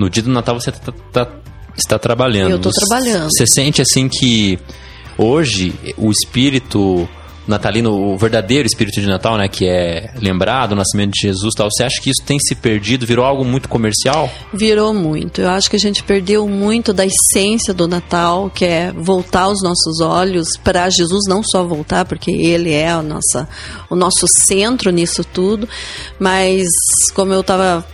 no 0.01 0.09
dia 0.09 0.23
do 0.23 0.31
Natal 0.31 0.59
você 0.59 0.73
tá- 0.73 0.93
tá- 1.13 1.29
está 1.77 1.99
trabalhando. 1.99 2.53
Eu 2.53 2.59
Você- 2.63 2.81
trabalhando. 2.87 3.29
Você 3.31 3.45
sente, 3.47 3.83
assim, 3.83 4.09
que 4.09 4.59
hoje 5.19 5.75
o 5.99 6.11
espírito 6.11 7.07
natalino, 7.47 7.91
o 7.93 8.17
verdadeiro 8.17 8.67
espírito 8.67 9.01
de 9.01 9.07
Natal, 9.09 9.37
né, 9.37 9.49
que 9.49 9.67
é 9.67 10.13
lembrado, 10.23 10.73
o 10.73 10.77
nascimento 10.77 11.11
de 11.13 11.27
Jesus 11.29 11.53
tal, 11.55 11.69
você 11.71 11.83
acha 11.83 12.01
que 12.01 12.09
isso 12.11 12.23
tem 12.25 12.39
se 12.39 12.55
perdido, 12.55 13.05
virou 13.05 13.25
algo 13.25 13.45
muito 13.45 13.69
comercial? 13.69 14.31
Virou 14.55 14.95
muito. 14.95 15.41
Eu 15.41 15.49
acho 15.51 15.69
que 15.69 15.75
a 15.75 15.79
gente 15.79 16.03
perdeu 16.03 16.47
muito 16.49 16.93
da 16.93 17.05
essência 17.05 17.75
do 17.75 17.89
Natal, 17.89 18.51
que 18.55 18.65
é 18.65 18.93
voltar 18.93 19.49
os 19.49 19.63
nossos 19.63 20.01
olhos 20.01 20.49
para 20.63 20.89
Jesus, 20.91 21.25
não 21.29 21.43
só 21.43 21.65
voltar, 21.65 22.05
porque 22.05 22.31
Ele 22.31 22.73
é 22.73 22.91
a 22.91 23.03
nossa, 23.03 23.49
o 23.91 23.97
nosso 23.97 24.27
centro 24.29 24.91
nisso 24.93 25.25
tudo, 25.25 25.69
mas 26.21 26.67
como 27.15 27.33
eu 27.33 27.41
estava 27.41 27.85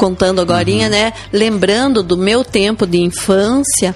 contando 0.00 0.40
agora, 0.40 0.88
né? 0.88 1.12
Lembrando 1.30 2.02
do 2.02 2.16
meu 2.16 2.42
tempo 2.42 2.86
de 2.86 3.02
infância, 3.02 3.94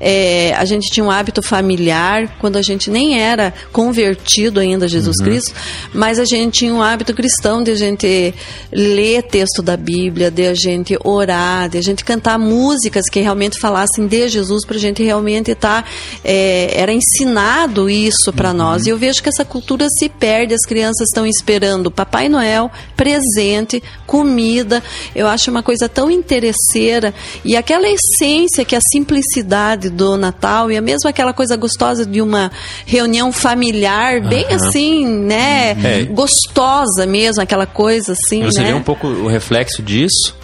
é, 0.00 0.54
a 0.56 0.64
gente 0.64 0.90
tinha 0.90 1.04
um 1.04 1.10
hábito 1.10 1.42
familiar 1.42 2.36
quando 2.38 2.56
a 2.56 2.62
gente 2.62 2.90
nem 2.90 3.20
era 3.20 3.52
convertido 3.72 4.60
ainda 4.60 4.86
a 4.86 4.88
Jesus 4.88 5.16
Cristo, 5.18 5.54
mas 5.92 6.18
a 6.18 6.24
gente 6.24 6.60
tinha 6.60 6.74
um 6.74 6.82
hábito 6.82 7.14
cristão 7.14 7.62
de 7.62 7.70
a 7.70 7.74
gente 7.74 8.34
ler 8.72 9.22
texto 9.22 9.62
da 9.62 9.76
Bíblia, 9.76 10.30
de 10.30 10.46
a 10.46 10.54
gente 10.54 10.98
orar, 11.04 11.68
de 11.68 11.78
a 11.78 11.82
gente 11.82 12.04
cantar 12.04 12.38
músicas 12.38 13.04
que 13.10 13.20
realmente 13.20 13.58
falassem 13.58 14.06
de 14.06 14.28
Jesus 14.28 14.64
para 14.66 14.76
a 14.76 14.80
gente 14.80 15.02
realmente 15.02 15.50
estar 15.50 15.88
era 16.24 16.92
ensinado 16.92 17.88
isso 17.88 18.32
para 18.32 18.52
nós. 18.52 18.86
E 18.86 18.90
eu 18.90 18.98
vejo 18.98 19.22
que 19.22 19.28
essa 19.28 19.44
cultura 19.44 19.86
se 19.88 20.08
perde, 20.08 20.54
as 20.54 20.66
crianças 20.66 21.08
estão 21.08 21.26
esperando 21.26 21.90
Papai 21.90 22.28
Noel, 22.28 22.70
presente, 22.96 23.82
comida. 24.06 24.82
Eu 25.14 25.26
acho 25.26 25.50
uma 25.50 25.62
coisa 25.62 25.88
tão 25.88 26.10
interesseira 26.10 27.14
e 27.44 27.56
aquela 27.56 27.88
essência 27.88 28.64
que 28.64 28.74
é 28.74 28.78
a 28.78 28.92
simplicidade 28.92 29.85
do 29.90 30.16
Natal 30.16 30.70
e 30.70 30.76
a 30.76 30.80
mesma 30.80 31.10
aquela 31.10 31.32
coisa 31.32 31.56
gostosa 31.56 32.04
de 32.04 32.20
uma 32.20 32.50
reunião 32.84 33.32
familiar, 33.32 34.20
bem 34.20 34.46
assim, 34.46 35.06
né? 35.06 35.70
É. 35.82 36.04
Gostosa 36.04 37.06
mesmo, 37.06 37.42
aquela 37.42 37.66
coisa 37.66 38.12
assim, 38.12 38.42
Você 38.44 38.60
né? 38.60 38.68
vê 38.68 38.74
um 38.74 38.82
pouco 38.82 39.06
o 39.06 39.26
reflexo 39.26 39.82
disso 39.82 40.34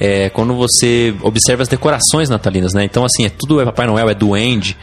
é, 0.00 0.28
quando 0.30 0.54
você 0.54 1.14
observa 1.22 1.62
as 1.62 1.68
decorações 1.68 2.28
natalinas, 2.28 2.74
né? 2.74 2.84
Então, 2.84 3.04
assim, 3.04 3.24
é 3.24 3.30
tudo 3.30 3.60
é 3.60 3.64
Papai 3.64 3.86
Noel, 3.86 4.08
é 4.08 4.14
duende. 4.14 4.76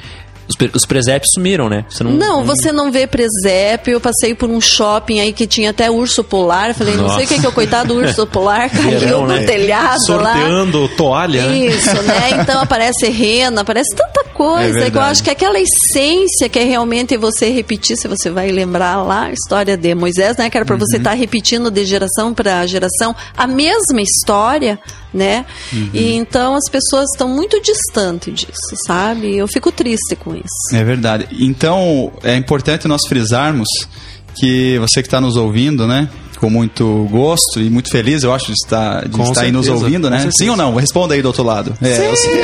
Os, 0.47 0.56
pre- 0.58 0.71
os 0.73 0.86
presépios 0.86 1.32
sumiram, 1.34 1.69
né? 1.69 1.86
Você 1.89 2.03
não, 2.03 2.12
Não, 2.12 2.43
você 2.43 2.71
não 2.71 2.91
vê 2.91 3.08
presépio. 3.08 3.93
Eu 3.93 4.01
passei 4.01 4.36
por 4.36 4.49
um 4.49 4.60
shopping 4.60 5.19
aí 5.21 5.32
que 5.32 5.47
tinha 5.47 5.69
até 5.69 5.89
urso 5.89 6.23
polar. 6.23 6.73
Falei, 6.73 6.95
não 6.95 7.10
sei 7.15 7.25
o 7.25 7.27
que, 7.27 7.39
que 7.39 7.45
é 7.45 7.49
o 7.49 7.53
coitado 7.53 7.93
do 7.93 7.99
urso 8.01 8.27
polar 8.27 8.69
caiu 8.71 8.99
Verão, 8.99 9.21
no 9.21 9.27
né? 9.27 9.43
telhado 9.45 9.97
lá. 10.17 10.34
Sorteando 10.34 10.88
toalha. 10.89 11.45
né? 11.47 11.58
Isso, 11.58 12.01
né? 12.03 12.29
Então 12.41 12.62
aparece 12.62 13.08
rena, 13.10 13.62
aparece 13.62 13.95
tanta 13.95 14.22
É 14.58 14.63
coisa 14.63 14.71
que 14.71 14.77
eu 14.77 14.84
verdade. 14.84 15.12
acho 15.12 15.23
que 15.23 15.29
aquela 15.29 15.58
essência 15.60 16.49
que 16.49 16.60
é 16.60 16.63
realmente 16.63 17.17
você 17.17 17.49
repetir, 17.49 17.97
se 17.97 18.08
você 18.08 18.29
vai 18.29 18.51
lembrar 18.51 19.03
lá 19.03 19.25
a 19.25 19.32
história 19.32 19.77
de 19.77 19.93
Moisés, 19.95 20.38
né? 20.38 20.49
Que 20.49 20.58
era 20.58 20.65
para 20.65 20.75
você 20.75 20.97
estar 20.97 21.13
repetindo 21.13 21.69
de 21.71 21.86
geração 21.86 22.34
para 22.34 22.65
geração 22.67 23.15
a 23.38 23.47
mesma 23.47 24.01
história, 24.01 24.79
né? 25.13 25.45
E 25.93 26.13
então 26.13 26.56
as 26.56 26.69
pessoas 26.69 27.06
estão 27.13 27.27
muito 27.27 27.62
distantes 27.62 28.34
disso, 28.34 28.75
sabe? 28.88 29.36
Eu 29.38 29.47
fico 29.47 29.71
triste 29.71 30.15
com 30.15 30.36
isso. 30.36 30.73
É 30.75 30.84
verdade. 30.84 31.27
Então, 31.39 32.12
é 32.23 32.36
importante 32.36 32.88
nós 32.88 33.01
frisarmos 33.08 33.67
que 34.36 34.77
você 34.79 35.01
que 35.01 35.08
está 35.08 35.21
nos 35.21 35.36
ouvindo, 35.36 35.88
né? 35.88 36.10
Com 36.43 36.49
muito 36.49 37.08
gosto 37.10 37.62
e 37.62 37.69
muito 37.69 37.89
feliz, 37.89 38.21
eu 38.21 38.34
acho, 38.34 38.47
de 38.47 38.51
estar, 38.51 39.08
de 39.08 39.12
Com 39.15 39.23
estar 39.23 39.43
aí 39.43 39.51
nos 39.53 39.65
certeza, 39.65 39.86
ouvindo, 39.86 40.10
né? 40.10 40.17
certeza. 40.17 40.38
Sim 40.43 40.49
ou 40.49 40.58
não? 40.58 40.75
Responda 40.75 41.13
aí 41.15 41.21
do 41.21 41.27
outro 41.29 41.41
lado. 41.41 41.73
É, 41.82 42.10
eu 42.10 42.15
sei. 42.17 42.43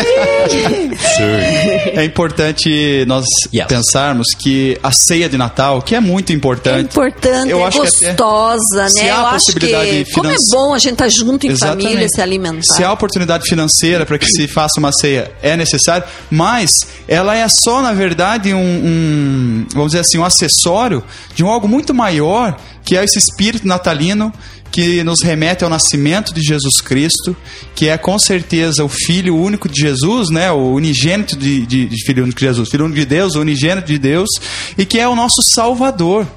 é 1.96 2.04
importante 2.06 3.04
nós 3.08 3.26
Yes. 3.54 3.66
pensarmos 3.68 4.28
que 4.38 4.78
a 4.82 4.90
ceia 4.92 5.28
de 5.28 5.38
Natal, 5.38 5.82
que 5.82 5.96
é 5.96 6.00
muito 6.00 6.32
É 6.32 6.36
importante. 6.36 6.86
importante, 6.92 7.50
Eu 7.50 7.60
é 7.60 7.64
acho 7.66 7.82
que 7.82 7.88
até- 7.88 8.08
gostosa, 8.14 8.90
se 8.90 9.04
né? 9.04 9.12
há 9.12 9.16
Eu 9.20 9.26
acho 9.28 9.46
possibilidade 9.48 10.06
que 10.06 10.12
como 10.14 10.30
é 10.30 10.36
bom 10.52 10.74
a 10.74 10.80
gente 10.80 10.94
estar 10.94 11.10
junto 11.10 11.46
em 11.46 11.50
Exatamente. 11.50 11.84
família, 11.88 12.08
se 12.08 12.22
alimentar. 12.22 12.62
Se 12.76 12.84
há 12.84 12.94
oportunidade 12.94 13.50
financeira 13.50 14.06
para 14.06 14.18
que 14.18 14.28
se 14.28 14.48
faça 14.48 14.80
uma 14.80 14.92
ceia, 14.94 15.30
é 15.42 15.58
necessário, 15.58 16.06
mas 16.32 16.72
ela 17.08 17.36
é 17.36 17.46
só, 17.50 17.82
na 17.82 17.92
verdade, 17.92 18.54
um, 18.54 18.58
um, 18.60 19.66
vamos 19.74 19.88
dizer 19.92 20.00
assim, 20.02 20.18
um 20.18 20.24
acessório 20.24 21.04
de 21.36 21.44
um 21.44 21.50
algo 21.50 21.68
muito 21.68 21.94
maior, 21.94 22.58
que 22.84 22.98
é 22.98 23.04
esse 23.04 23.18
espírito 23.18 23.68
natalino 23.68 24.34
que 24.72 25.04
nos 25.04 25.22
remete 25.22 25.64
ao 25.64 25.70
nascimento 25.70 26.34
de 26.34 26.42
Jesus 26.42 26.80
Cristo, 26.80 27.36
que 27.76 27.88
é 27.88 27.98
com 27.98 28.18
certeza 28.20 28.84
o 28.84 28.90
Filho 28.90 29.36
único 29.36 29.68
de 29.68 29.82
Jesus, 29.82 30.30
né, 30.30 30.52
o 30.52 30.74
unigênito 30.74 31.36
de, 31.36 31.66
de, 31.66 31.88
de 31.88 32.06
Filho 32.06 32.24
único 32.24 32.40
de 32.40 32.46
Jesus, 32.46 32.70
Filho 32.70 32.86
único 32.86 33.00
de 33.00 33.06
Deus, 33.06 33.36
o 33.36 33.42
unigênito 33.42 33.88
de 33.88 33.98
Deus, 33.98 34.30
e 34.78 34.86
que 34.86 35.00
é 35.00 35.08
o 35.08 35.16
nosso 35.16 35.42
Salvador 35.44 36.28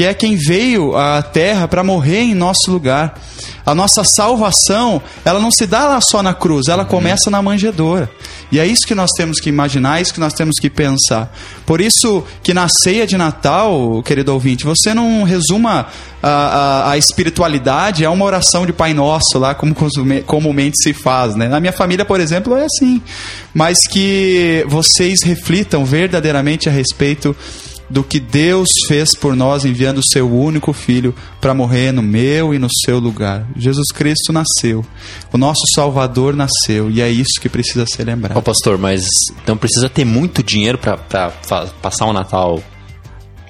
que 0.00 0.04
é 0.06 0.14
quem 0.14 0.34
veio 0.34 0.96
à 0.96 1.20
terra 1.20 1.68
para 1.68 1.84
morrer 1.84 2.20
em 2.20 2.34
nosso 2.34 2.70
lugar. 2.70 3.20
A 3.66 3.74
nossa 3.74 4.02
salvação, 4.02 5.02
ela 5.26 5.38
não 5.38 5.50
se 5.50 5.66
dá 5.66 5.86
lá 5.86 6.00
só 6.00 6.22
na 6.22 6.32
cruz, 6.32 6.68
ela 6.68 6.86
começa 6.86 7.30
na 7.30 7.42
manjedoura. 7.42 8.10
E 8.50 8.58
é 8.58 8.66
isso 8.66 8.86
que 8.86 8.94
nós 8.94 9.10
temos 9.14 9.38
que 9.38 9.50
imaginar, 9.50 9.98
é 9.98 10.00
isso 10.00 10.14
que 10.14 10.18
nós 10.18 10.32
temos 10.32 10.54
que 10.58 10.70
pensar. 10.70 11.30
Por 11.66 11.82
isso 11.82 12.24
que 12.42 12.54
na 12.54 12.66
ceia 12.82 13.06
de 13.06 13.18
Natal, 13.18 14.02
querido 14.02 14.32
ouvinte, 14.32 14.64
você 14.64 14.94
não 14.94 15.22
resuma 15.22 15.88
a, 16.22 16.28
a, 16.30 16.90
a 16.92 16.96
espiritualidade 16.96 18.02
a 18.02 18.10
uma 18.10 18.24
oração 18.24 18.64
de 18.64 18.72
Pai 18.72 18.94
Nosso 18.94 19.38
lá, 19.38 19.54
como 19.54 19.74
costume- 19.74 20.22
comumente 20.22 20.82
se 20.82 20.94
faz. 20.94 21.36
Né? 21.36 21.46
Na 21.46 21.60
minha 21.60 21.74
família, 21.74 22.06
por 22.06 22.20
exemplo, 22.20 22.56
é 22.56 22.64
assim. 22.64 23.02
Mas 23.52 23.86
que 23.86 24.64
vocês 24.66 25.22
reflitam 25.22 25.84
verdadeiramente 25.84 26.70
a 26.70 26.72
respeito 26.72 27.36
do 27.90 28.04
que 28.04 28.20
Deus 28.20 28.68
fez 28.86 29.16
por 29.16 29.34
nós 29.34 29.64
enviando 29.64 29.98
o 29.98 30.06
seu 30.12 30.30
único 30.32 30.72
filho 30.72 31.12
para 31.40 31.52
morrer 31.52 31.90
no 31.92 32.00
meu 32.02 32.54
e 32.54 32.58
no 32.58 32.68
seu 32.86 32.98
lugar. 33.00 33.44
Jesus 33.56 33.88
Cristo 33.92 34.32
nasceu. 34.32 34.86
O 35.32 35.36
nosso 35.36 35.62
Salvador 35.74 36.34
nasceu 36.36 36.88
e 36.88 37.00
é 37.02 37.10
isso 37.10 37.40
que 37.40 37.48
precisa 37.48 37.84
ser 37.86 38.04
lembrado. 38.04 38.40
pastor, 38.42 38.78
mas 38.78 39.04
então 39.42 39.56
precisa 39.56 39.88
ter 39.88 40.04
muito 40.04 40.42
dinheiro 40.42 40.78
fa- 40.78 41.66
passar 41.82 42.06
um 42.06 42.12
Natal. 42.12 42.62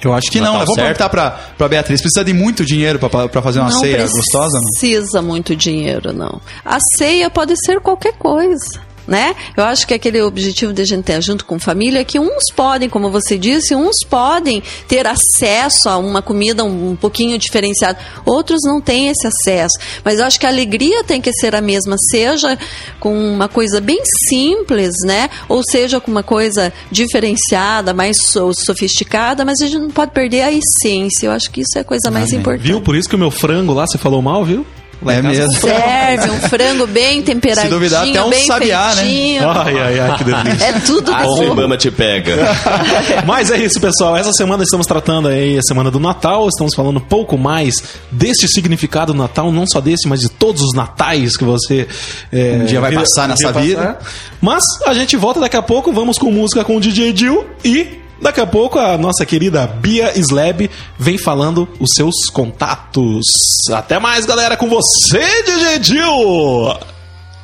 Eu 0.02 0.14
acho 0.14 0.30
que 0.30 0.38
não. 0.40 0.54
Natal 0.54 0.60
Eu 0.62 0.66
vou 0.66 0.74
certo? 0.76 0.86
perguntar 0.86 1.08
pra, 1.10 1.30
pra 1.58 1.68
Beatriz. 1.68 2.00
Precisa 2.00 2.24
de 2.24 2.32
muito 2.32 2.64
dinheiro 2.64 2.98
pra- 2.98 3.28
pra 3.28 3.42
fazer 3.42 3.60
uma 3.60 3.68
não 3.68 3.78
ceia 3.80 4.06
gostosa? 4.06 4.54
Não? 4.58 4.64
precisa 4.72 5.20
muito 5.20 5.54
dinheiro, 5.54 6.10
não. 6.14 6.40
A 6.64 6.78
ceia 6.96 7.28
pode 7.28 7.54
ser 7.66 7.80
qualquer 7.80 8.14
coisa. 8.14 8.80
Né? 9.10 9.34
Eu 9.56 9.64
acho 9.64 9.88
que 9.88 9.92
aquele 9.92 10.22
objetivo 10.22 10.72
de 10.72 10.82
a 10.82 10.84
gente 10.84 11.02
ter 11.02 11.20
junto 11.20 11.44
com 11.44 11.58
família 11.58 11.98
é 11.98 12.04
que 12.04 12.20
uns 12.20 12.44
podem, 12.54 12.88
como 12.88 13.10
você 13.10 13.36
disse, 13.36 13.74
uns 13.74 13.96
podem 14.08 14.62
ter 14.86 15.04
acesso 15.04 15.88
a 15.88 15.98
uma 15.98 16.22
comida 16.22 16.62
um, 16.62 16.90
um 16.90 16.94
pouquinho 16.94 17.36
diferenciada, 17.36 17.98
outros 18.24 18.60
não 18.64 18.80
têm 18.80 19.08
esse 19.08 19.26
acesso. 19.26 19.76
Mas 20.04 20.20
eu 20.20 20.24
acho 20.26 20.38
que 20.38 20.46
a 20.46 20.48
alegria 20.48 21.02
tem 21.02 21.20
que 21.20 21.32
ser 21.32 21.56
a 21.56 21.60
mesma, 21.60 21.96
seja 22.08 22.56
com 23.00 23.12
uma 23.12 23.48
coisa 23.48 23.80
bem 23.80 24.00
simples, 24.28 24.94
né? 25.04 25.28
Ou 25.48 25.60
seja 25.64 25.98
com 26.00 26.08
uma 26.08 26.22
coisa 26.22 26.72
diferenciada, 26.88 27.92
mais 27.92 28.16
so- 28.28 28.54
sofisticada, 28.54 29.44
mas 29.44 29.60
a 29.60 29.66
gente 29.66 29.80
não 29.80 29.90
pode 29.90 30.12
perder 30.12 30.42
a 30.42 30.52
essência. 30.52 31.26
Eu 31.26 31.32
acho 31.32 31.50
que 31.50 31.62
isso 31.62 31.76
é 31.76 31.80
a 31.80 31.84
coisa 31.84 32.12
mais 32.12 32.32
importante. 32.32 32.62
Viu? 32.66 32.80
Por 32.80 32.94
isso 32.94 33.08
que 33.08 33.16
o 33.16 33.18
meu 33.18 33.32
frango 33.32 33.72
lá, 33.74 33.88
você 33.88 33.98
falou 33.98 34.22
mal, 34.22 34.44
viu? 34.44 34.64
É 35.06 35.16
casa- 35.22 35.28
mesmo. 35.28 35.52
Serve 35.60 36.30
um 36.30 36.40
frango 36.48 36.86
bem 36.86 37.22
temperadinho, 37.22 37.66
Se 37.66 37.70
duvidar, 37.74 38.08
até 38.08 38.22
um 38.22 38.30
bem 38.30 38.46
sabiá, 38.46 38.94
né? 38.94 39.02
feitinho. 39.02 39.48
Ai, 39.50 39.78
ai, 39.78 40.00
ai, 40.00 40.16
que 40.18 40.24
delícia. 40.24 40.64
É 40.64 40.72
tudo 40.80 41.10
o 41.12 41.14
bom. 41.14 41.52
Ibama 41.52 41.76
te 41.76 41.90
pega. 41.90 42.36
Mas 43.26 43.50
é 43.50 43.58
isso, 43.58 43.80
pessoal. 43.80 44.16
Essa 44.16 44.32
semana 44.32 44.62
estamos 44.62 44.86
tratando 44.86 45.28
aí 45.28 45.56
a 45.58 45.62
semana 45.62 45.90
do 45.90 45.98
Natal. 46.00 46.46
Estamos 46.48 46.74
falando 46.74 46.98
um 46.98 47.00
pouco 47.00 47.38
mais 47.38 47.74
deste 48.10 48.46
significado 48.48 49.12
do 49.12 49.18
Natal, 49.18 49.50
não 49.50 49.64
só 49.66 49.80
desse, 49.80 50.06
mas 50.08 50.20
de 50.20 50.28
todos 50.28 50.62
os 50.62 50.74
natais 50.74 51.36
que 51.36 51.44
você 51.44 51.88
é, 52.32 52.58
Um 52.60 52.64
dia 52.66 52.80
vai 52.80 52.92
passar 52.92 53.28
nessa 53.28 53.52
vida. 53.52 53.98
Mas 54.40 54.62
a 54.86 54.94
gente 54.94 55.16
volta 55.16 55.40
daqui 55.40 55.56
a 55.56 55.62
pouco. 55.62 55.92
Vamos 55.92 56.18
com 56.18 56.30
música 56.30 56.62
com 56.64 56.76
o 56.76 56.80
DJ 56.80 57.12
Dil 57.12 57.46
e 57.64 58.00
daqui 58.20 58.40
a 58.40 58.46
pouco 58.46 58.78
a 58.78 58.96
nossa 58.96 59.24
querida 59.26 59.66
Bia 59.66 60.12
Slab 60.18 60.70
vem 60.98 61.18
falando 61.18 61.68
os 61.78 61.90
seus 61.94 62.14
contatos. 62.32 63.24
Até 63.72 63.98
mais, 63.98 64.26
galera, 64.26 64.56
com 64.56 64.68
você, 64.68 65.42
DJ 65.42 65.78
Dil. 65.78 66.78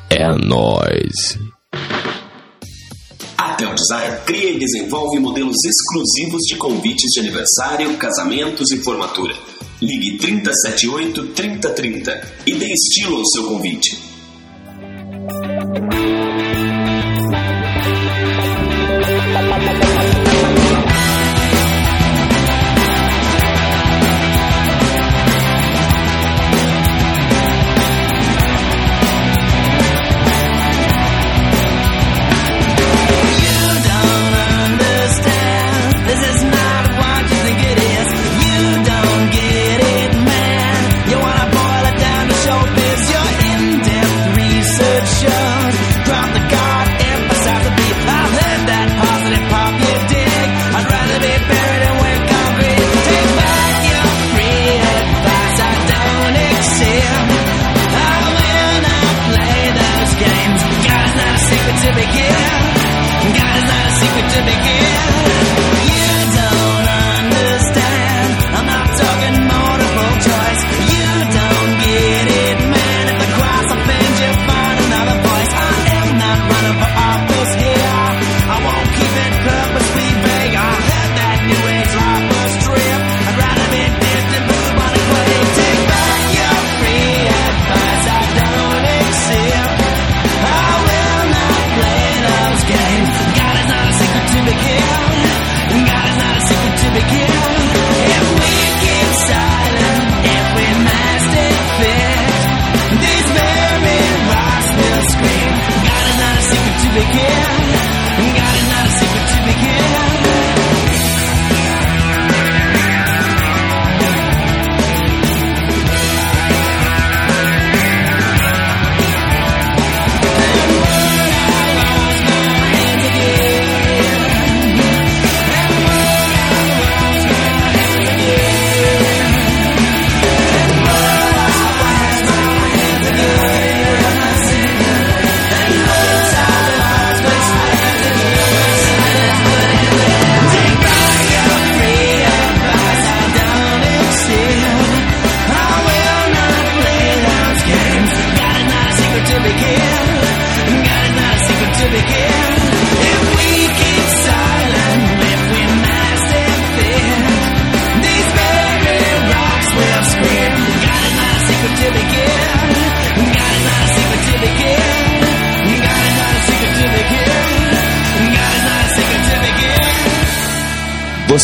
É 0.09 0.27
nóis. 0.45 1.37
A 3.37 3.53
Tel 3.53 3.73
Design 3.75 4.17
cria 4.25 4.51
e 4.51 4.59
desenvolve 4.59 5.19
modelos 5.19 5.57
exclusivos 5.65 6.43
de 6.43 6.55
convites 6.55 7.11
de 7.13 7.19
aniversário, 7.19 7.95
casamentos 7.97 8.71
e 8.71 8.77
formatura. 8.77 9.35
Ligue 9.81 10.17
3078 10.17 11.27
3030 11.27 12.21
e 12.45 12.55
dê 12.55 12.67
estilo 12.73 13.17
ao 13.17 13.25
seu 13.25 13.43
convite. 13.43 14.07
This 19.57 19.86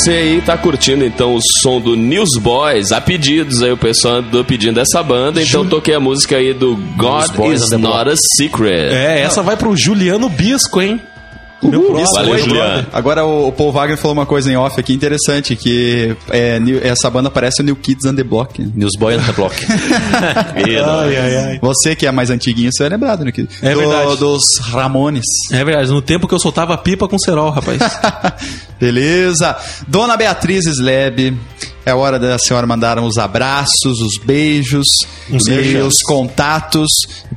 Você 0.04 0.12
aí 0.12 0.42
tá 0.42 0.58
curtindo 0.58 1.06
então 1.06 1.34
o 1.34 1.40
som 1.62 1.80
do 1.80 1.96
Newsboys, 1.96 2.92
a 2.92 3.00
pedidos 3.00 3.64
aí, 3.64 3.72
o 3.72 3.78
pessoal 3.78 4.16
andou 4.16 4.44
pedindo 4.44 4.78
essa 4.78 5.02
banda, 5.02 5.42
então 5.42 5.66
toquei 5.66 5.96
a 5.96 6.00
música 6.00 6.36
aí 6.36 6.54
do 6.54 6.76
God 6.98 7.22
Newsboys 7.22 7.62
is 7.62 7.70
Not 7.72 8.10
a 8.10 8.16
Secret. 8.36 8.94
É, 8.94 9.22
essa 9.22 9.42
vai 9.42 9.56
pro 9.56 9.74
Juliano 9.78 10.28
Bisco, 10.28 10.82
hein? 10.82 11.02
Meu 11.70 11.82
próximo. 11.84 12.14
Valeu, 12.16 12.38
Juliano. 12.40 12.88
Agora 12.94 13.26
o, 13.26 13.52
Paul 13.52 13.72
Wagner 13.72 13.98
falou 13.98 14.14
uma 14.14 14.26
coisa 14.26 14.52
em 14.52 14.56
off 14.56 14.80
aqui 14.80 14.94
interessante, 14.94 15.56
que 15.56 16.16
é, 16.30 16.60
essa 16.84 17.10
banda 17.10 17.30
parece 17.30 17.62
o 17.62 17.64
New 17.66 17.76
Kids 17.76 18.06
on 18.06 18.16
the 18.16 18.24
Block. 18.24 18.62
Newsboy 18.76 19.18
on 19.18 19.24
the 19.24 19.32
Block. 19.34 19.56
Ai, 20.56 21.16
ai, 21.18 21.36
ai. 21.38 21.60
Você 21.62 21.96
que 21.96 22.06
é 22.06 22.12
mais 22.12 22.30
antiguinho, 22.30 22.72
você 22.72 22.84
é 22.86 22.90
lembrado, 22.90 23.24
né? 23.26 23.32
Que- 23.32 23.48
É 23.62 23.74
do- 23.74 23.80
verdade. 23.80 24.18
Dos 24.18 24.44
Ramones. 24.62 25.26
É 25.52 25.64
verdade, 25.64 25.90
no 25.92 26.02
tempo 26.02 26.28
que 26.28 26.34
eu 26.34 26.40
soltava 26.40 26.78
pipa 26.78 27.08
com 27.08 27.18
cerol, 27.18 27.50
rapaz. 27.50 27.80
Beleza. 28.80 29.56
Dona 29.88 30.18
Beatriz 30.18 30.66
Sleb, 30.66 31.38
é 31.86 31.94
hora 31.94 32.20
da 32.20 32.38
senhora 32.38 32.66
mandar 32.68 33.00
os 33.00 33.18
abraços, 33.18 34.00
os 34.02 34.18
beijos. 34.24 34.88
os 35.30 36.02
contatos. 36.04 36.90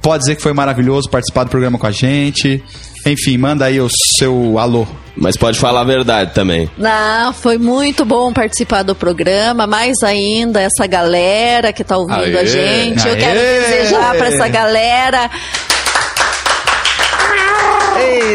Pode 0.03 0.23
dizer 0.23 0.37
que 0.37 0.43
foi 0.43 0.53
maravilhoso 0.53 1.09
participar 1.09 1.45
do 1.45 1.51
programa 1.51 1.79
com 1.79 1.87
a 1.87 1.91
gente. 1.93 2.63
Enfim, 3.07 3.39
manda 3.39 3.65
aí 3.65 3.81
o 3.81 3.89
seu 4.19 4.59
alô. 4.59 4.87
Mas 5.17 5.35
pode 5.37 5.59
falar 5.59 5.81
a 5.81 5.85
verdade 5.85 6.35
também. 6.35 6.69
Não, 6.77 7.33
foi 7.33 7.57
muito 7.57 8.05
bom 8.05 8.33
participar 8.35 8.83
do 8.83 8.95
programa, 8.95 9.67
mais 9.67 9.95
ainda 10.03 10.61
essa 10.61 10.87
galera 10.87 11.73
que 11.73 11.83
tá 11.83 11.97
ouvindo 11.97 12.37
Aê, 12.37 12.39
a 12.39 12.45
gente. 12.45 13.07
Eu 13.07 13.15
aê. 13.15 13.21
quero 13.21 13.41
desejar 13.41 14.15
para 14.15 14.27
essa 14.27 14.49
galera 14.49 15.31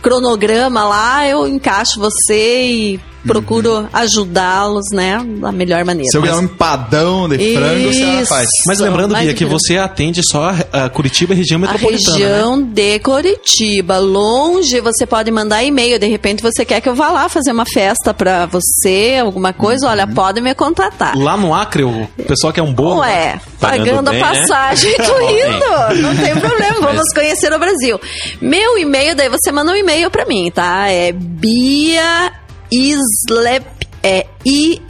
cronograma 0.00 0.84
lá, 0.84 1.26
eu 1.26 1.48
encaixo 1.48 1.98
você 1.98 2.64
e 2.64 3.00
procuro 3.26 3.88
ajudá-los, 3.92 4.84
né, 4.92 5.22
da 5.40 5.52
melhor 5.52 5.84
maneira. 5.84 6.08
Se 6.10 6.16
eu 6.16 6.22
ganhar 6.22 6.36
um 6.36 6.42
empadão 6.42 7.28
de 7.28 7.54
frango, 7.54 7.88
a 7.88 7.92
senhora 7.92 8.20
Isso. 8.22 8.28
faz. 8.28 8.48
Mas 8.66 8.78
lembrando, 8.80 9.14
Bia, 9.14 9.34
que 9.34 9.44
você 9.44 9.76
atende 9.78 10.20
só 10.28 10.50
a, 10.72 10.84
a 10.86 10.88
Curitiba 10.88 11.32
e 11.32 11.36
região 11.36 11.56
A 11.58 11.60
metropolitana. 11.60 12.18
né? 12.18 12.24
região 12.24 12.62
de 12.62 12.98
Curitiba, 13.00 13.98
longe, 13.98 14.80
você 14.80 15.06
pode 15.06 15.30
mandar 15.30 15.62
e-mail. 15.62 15.98
De 15.98 16.06
repente 16.06 16.42
você 16.42 16.64
quer 16.64 16.80
que 16.80 16.88
eu 16.88 16.94
vá 16.94 17.10
lá 17.10 17.28
fazer 17.28 17.52
uma 17.52 17.64
festa 17.66 18.12
pra 18.14 18.46
você, 18.46 19.18
alguma 19.20 19.52
coisa, 19.52 19.88
olha, 19.88 20.04
Uhum. 20.06 20.14
pode 20.14 20.40
me 20.40 20.54
contatar. 20.54 21.16
Lá 21.16 21.36
no 21.36 21.54
Acre, 21.54 21.84
o 21.84 22.08
pessoal 22.26 22.52
quer 22.52 22.62
um 22.62 22.72
bolo. 22.72 23.00
Ué, 23.00 23.40
Pagando 23.60 23.84
pagando 23.86 24.10
bem, 24.10 24.20
a 24.22 24.30
né? 24.32 24.38
passagem, 24.40 24.94
tô 24.98 25.20
indo. 25.20 26.02
Não 26.02 26.16
tem 26.16 26.34
problema, 26.40 26.80
vamos 26.80 27.04
conhecer 27.14 27.52
o 27.52 27.58
Brasil. 27.58 28.00
Meu 28.40 28.76
e-mail, 28.78 29.14
daí 29.14 29.28
você 29.28 29.52
manda 29.52 29.72
um 29.72 29.76
e-mail 29.76 30.10
pra 30.10 30.24
mim, 30.26 30.50
tá? 30.52 30.88
É 30.88 31.12
Bia 31.12 32.32
Islep, 32.72 33.66
é 34.02 34.26
I-S-L-E-B 34.46 34.88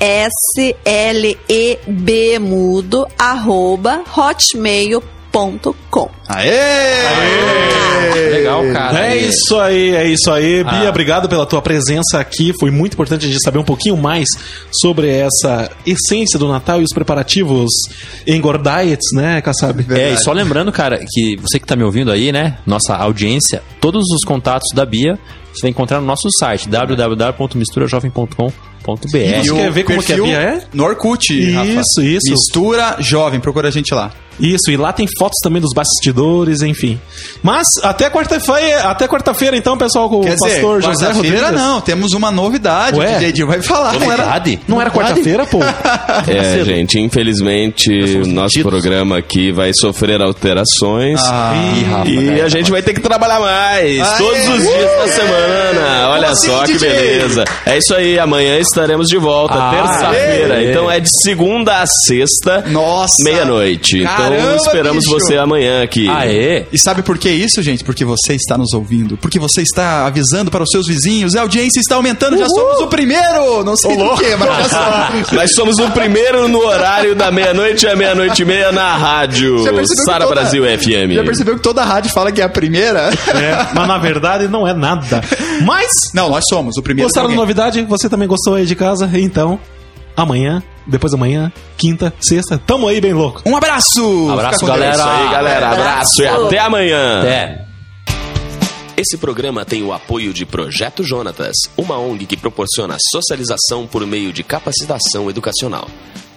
mudo, 2.38 3.08
arroba 3.18 4.04
hotmail.com. 4.16 6.08
Aê! 6.34 8.30
Legal, 8.30 8.62
cara. 8.72 9.06
É 9.06 9.16
isso 9.16 9.58
aí, 9.58 9.94
é 9.94 10.06
isso 10.06 10.30
aí. 10.30 10.64
Bia, 10.64 10.88
obrigado 10.88 11.28
pela 11.28 11.44
tua 11.46 11.60
presença 11.62 12.18
aqui. 12.18 12.52
Foi 12.58 12.70
muito 12.70 12.94
importante 12.94 13.26
a 13.26 13.28
gente 13.28 13.42
saber 13.42 13.58
um 13.58 13.64
pouquinho 13.64 13.96
mais 13.96 14.28
sobre 14.80 15.08
essa 15.08 15.70
essência 15.86 16.38
do 16.38 16.48
Natal 16.48 16.80
e 16.80 16.84
os 16.84 16.92
preparativos 16.92 17.70
engordiets, 18.26 19.12
né, 19.14 19.40
Kassab? 19.40 19.84
É, 19.90 20.12
e 20.12 20.18
só 20.18 20.32
lembrando, 20.32 20.72
cara, 20.72 20.98
que 20.98 21.36
você 21.36 21.58
que 21.58 21.66
tá 21.66 21.76
me 21.76 21.84
ouvindo 21.84 22.10
aí, 22.10 22.32
né? 22.32 22.58
Nossa 22.66 22.94
audiência, 22.94 23.62
todos 23.80 24.04
os 24.12 24.24
contatos 24.24 24.68
da 24.74 24.84
Bia 24.84 25.18
você 25.52 25.62
vai 25.62 25.70
encontrar 25.70 26.00
no 26.00 26.06
nosso 26.06 26.28
site 26.38 26.66
www.misturajovem.com.br. 26.68 28.52
E 29.16 29.44
Você 29.44 29.54
quer 29.54 29.70
ver 29.70 29.84
como 29.84 30.02
que 30.02 30.12
a 30.12 30.16
Bia 30.16 30.38
é? 30.38 30.62
No 30.72 30.84
Orkut, 30.84 31.32
Isso, 31.38 31.54
Rafa. 31.54 31.82
isso. 32.02 32.30
Mistura 32.30 32.96
jovem, 33.00 33.38
procura 33.38 33.68
a 33.68 33.70
gente 33.70 33.92
lá. 33.94 34.10
Isso, 34.40 34.70
e 34.70 34.76
lá 34.78 34.92
tem 34.94 35.06
fotos 35.18 35.36
também 35.42 35.60
dos 35.60 35.72
bastidores, 35.74 36.21
enfim. 36.62 37.00
Mas 37.42 37.66
até 37.82 38.08
quarta-feira, 38.10 38.82
até 38.84 39.06
quarta-feira 39.08 39.56
então, 39.56 39.76
pessoal, 39.76 40.08
com 40.08 40.20
Quer 40.20 40.34
o 40.34 40.38
pastor 40.38 40.80
dizer, 40.80 40.92
José 40.92 41.12
Rodrigues. 41.12 41.50
não, 41.52 41.80
temos 41.80 42.12
uma 42.12 42.30
novidade. 42.30 42.98
Ué? 42.98 43.06
O 43.10 43.14
DJ 43.14 43.32
Dil 43.32 43.46
vai 43.46 43.60
falar. 43.62 43.92
Não 43.98 44.12
era, 44.12 44.42
não 44.68 44.80
era 44.80 44.90
quarta-feira, 44.90 45.46
pô? 45.46 45.58
É, 46.28 46.62
gente, 46.64 46.98
infelizmente 47.00 47.90
o 47.90 48.26
nosso 48.26 48.54
sentidos. 48.54 48.70
programa 48.70 49.18
aqui 49.18 49.50
vai 49.50 49.70
sofrer 49.74 50.20
alterações. 50.22 51.20
Ah, 51.24 51.52
Ih, 51.76 51.84
Rafa, 51.84 52.08
E 52.10 52.40
a 52.40 52.48
gente 52.48 52.70
vai 52.70 52.82
ter 52.82 52.92
que 52.94 53.00
trabalhar 53.00 53.40
mais 53.40 54.00
Aê! 54.00 54.18
todos 54.18 54.48
os 54.48 54.62
dias 54.62 54.90
da 54.96 55.08
semana. 55.08 56.08
Olha 56.10 56.28
assim, 56.28 56.48
só 56.48 56.64
que 56.64 56.72
DJ? 56.74 56.88
beleza. 56.90 57.44
É 57.66 57.78
isso 57.78 57.94
aí, 57.94 58.18
amanhã 58.18 58.58
estaremos 58.58 59.08
de 59.08 59.16
volta, 59.18 59.54
Ah, 59.54 59.70
terça-feira. 59.70 60.54
aê. 60.56 60.70
Então 60.70 60.90
é 60.90 61.00
de 61.00 61.08
segunda 61.22 61.80
a 61.80 61.86
sexta, 61.86 62.64
Nossa! 62.68 63.22
meia-noite. 63.24 63.98
Então 63.98 64.56
esperamos 64.56 65.04
bicho! 65.04 65.18
você 65.18 65.36
amanhã 65.36 65.82
aqui. 65.82 66.01
Aê! 66.08 66.66
E 66.72 66.78
sabe 66.78 67.02
por 67.02 67.18
que 67.18 67.28
isso, 67.30 67.62
gente? 67.62 67.84
Porque 67.84 68.04
você 68.04 68.34
está 68.34 68.56
nos 68.58 68.72
ouvindo. 68.72 69.16
Porque 69.16 69.38
você 69.38 69.62
está 69.62 70.06
avisando 70.06 70.50
para 70.50 70.62
os 70.62 70.70
seus 70.70 70.86
vizinhos. 70.86 71.34
A 71.34 71.42
audiência 71.42 71.80
está 71.80 71.96
aumentando. 71.96 72.38
Já 72.38 72.48
somos 72.48 72.80
o 72.80 72.86
primeiro. 72.86 73.64
Não 73.64 73.76
sei 73.76 73.96
do 73.96 74.14
que, 74.16 74.34
mas 74.36 74.48
já 74.48 74.68
somos. 74.68 75.30
Nós 75.32 75.54
somos 75.54 75.78
o 75.78 75.90
primeiro 75.90 76.48
no 76.48 76.58
horário 76.64 77.14
da 77.14 77.30
meia-noite 77.30 77.86
à 77.86 77.96
meia-noite 77.96 78.42
e 78.42 78.44
meia 78.44 78.72
na 78.72 78.96
rádio 78.96 79.62
Sara 80.04 80.24
toda- 80.26 80.40
Brasil 80.40 80.64
FM. 80.64 81.14
Já 81.14 81.24
percebeu 81.24 81.56
que 81.56 81.62
toda 81.62 81.84
rádio 81.84 82.10
fala 82.12 82.30
que 82.32 82.40
é 82.40 82.44
a 82.44 82.48
primeira? 82.48 83.10
É, 83.28 83.66
mas 83.74 83.88
na 83.88 83.98
verdade 83.98 84.48
não 84.48 84.66
é 84.66 84.72
nada. 84.74 85.22
Mas, 85.64 85.90
Não, 86.14 86.28
nós 86.28 86.44
somos 86.48 86.76
o 86.76 86.82
primeiro. 86.82 87.08
gostaram 87.08 87.28
da 87.28 87.34
novidade? 87.34 87.82
Você 87.84 88.08
também 88.08 88.26
gostou 88.28 88.54
aí 88.54 88.66
de 88.66 88.74
casa? 88.74 89.08
Então, 89.14 89.58
amanhã, 90.16 90.62
depois 90.86 91.12
da 91.12 91.18
manhã, 91.18 91.52
quinta, 91.76 92.12
sexta, 92.20 92.58
tamo 92.58 92.88
aí 92.88 93.00
bem 93.00 93.12
louco. 93.12 93.42
Um 93.46 93.56
abraço! 93.56 94.30
Abraço, 94.30 94.64
isso 94.64 94.72
aí, 94.72 94.78
galera. 95.30 95.70
Abraço 95.70 96.22
e 96.22 96.26
Abraço. 96.26 96.46
até 96.46 96.58
amanhã. 96.58 97.24
É. 97.24 97.72
Esse 98.96 99.16
programa 99.16 99.64
tem 99.64 99.82
o 99.82 99.92
apoio 99.92 100.32
de 100.32 100.44
Projeto 100.44 101.02
Jonatas, 101.02 101.56
uma 101.76 101.98
ONG 101.98 102.26
que 102.26 102.36
proporciona 102.36 102.96
socialização 103.10 103.86
por 103.86 104.06
meio 104.06 104.32
de 104.32 104.44
capacitação 104.44 105.30
educacional. 105.30 105.88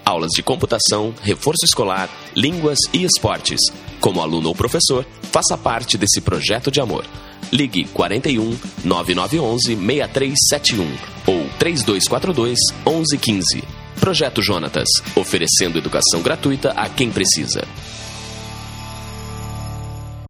Aulas 0.05 0.31
de 0.31 0.41
computação, 0.41 1.13
reforço 1.21 1.65
escolar, 1.65 2.10
línguas 2.36 2.79
e 2.93 3.03
esportes. 3.03 3.60
Como 3.99 4.21
aluno 4.21 4.49
ou 4.49 4.55
professor, 4.55 5.05
faça 5.31 5.58
parte 5.58 5.97
desse 5.97 6.21
projeto 6.21 6.71
de 6.71 6.79
amor. 6.79 7.05
Ligue 7.51 7.86
41 7.86 8.58
9911 8.84 9.75
6371 9.75 10.88
ou 11.27 11.49
3242 11.60 12.58
1115. 12.86 13.84
Projeto 13.99 14.41
Jonatas, 14.41 14.88
oferecendo 15.15 15.77
educação 15.77 16.21
gratuita 16.21 16.71
a 16.71 16.88
quem 16.88 17.10
precisa. 17.12 17.63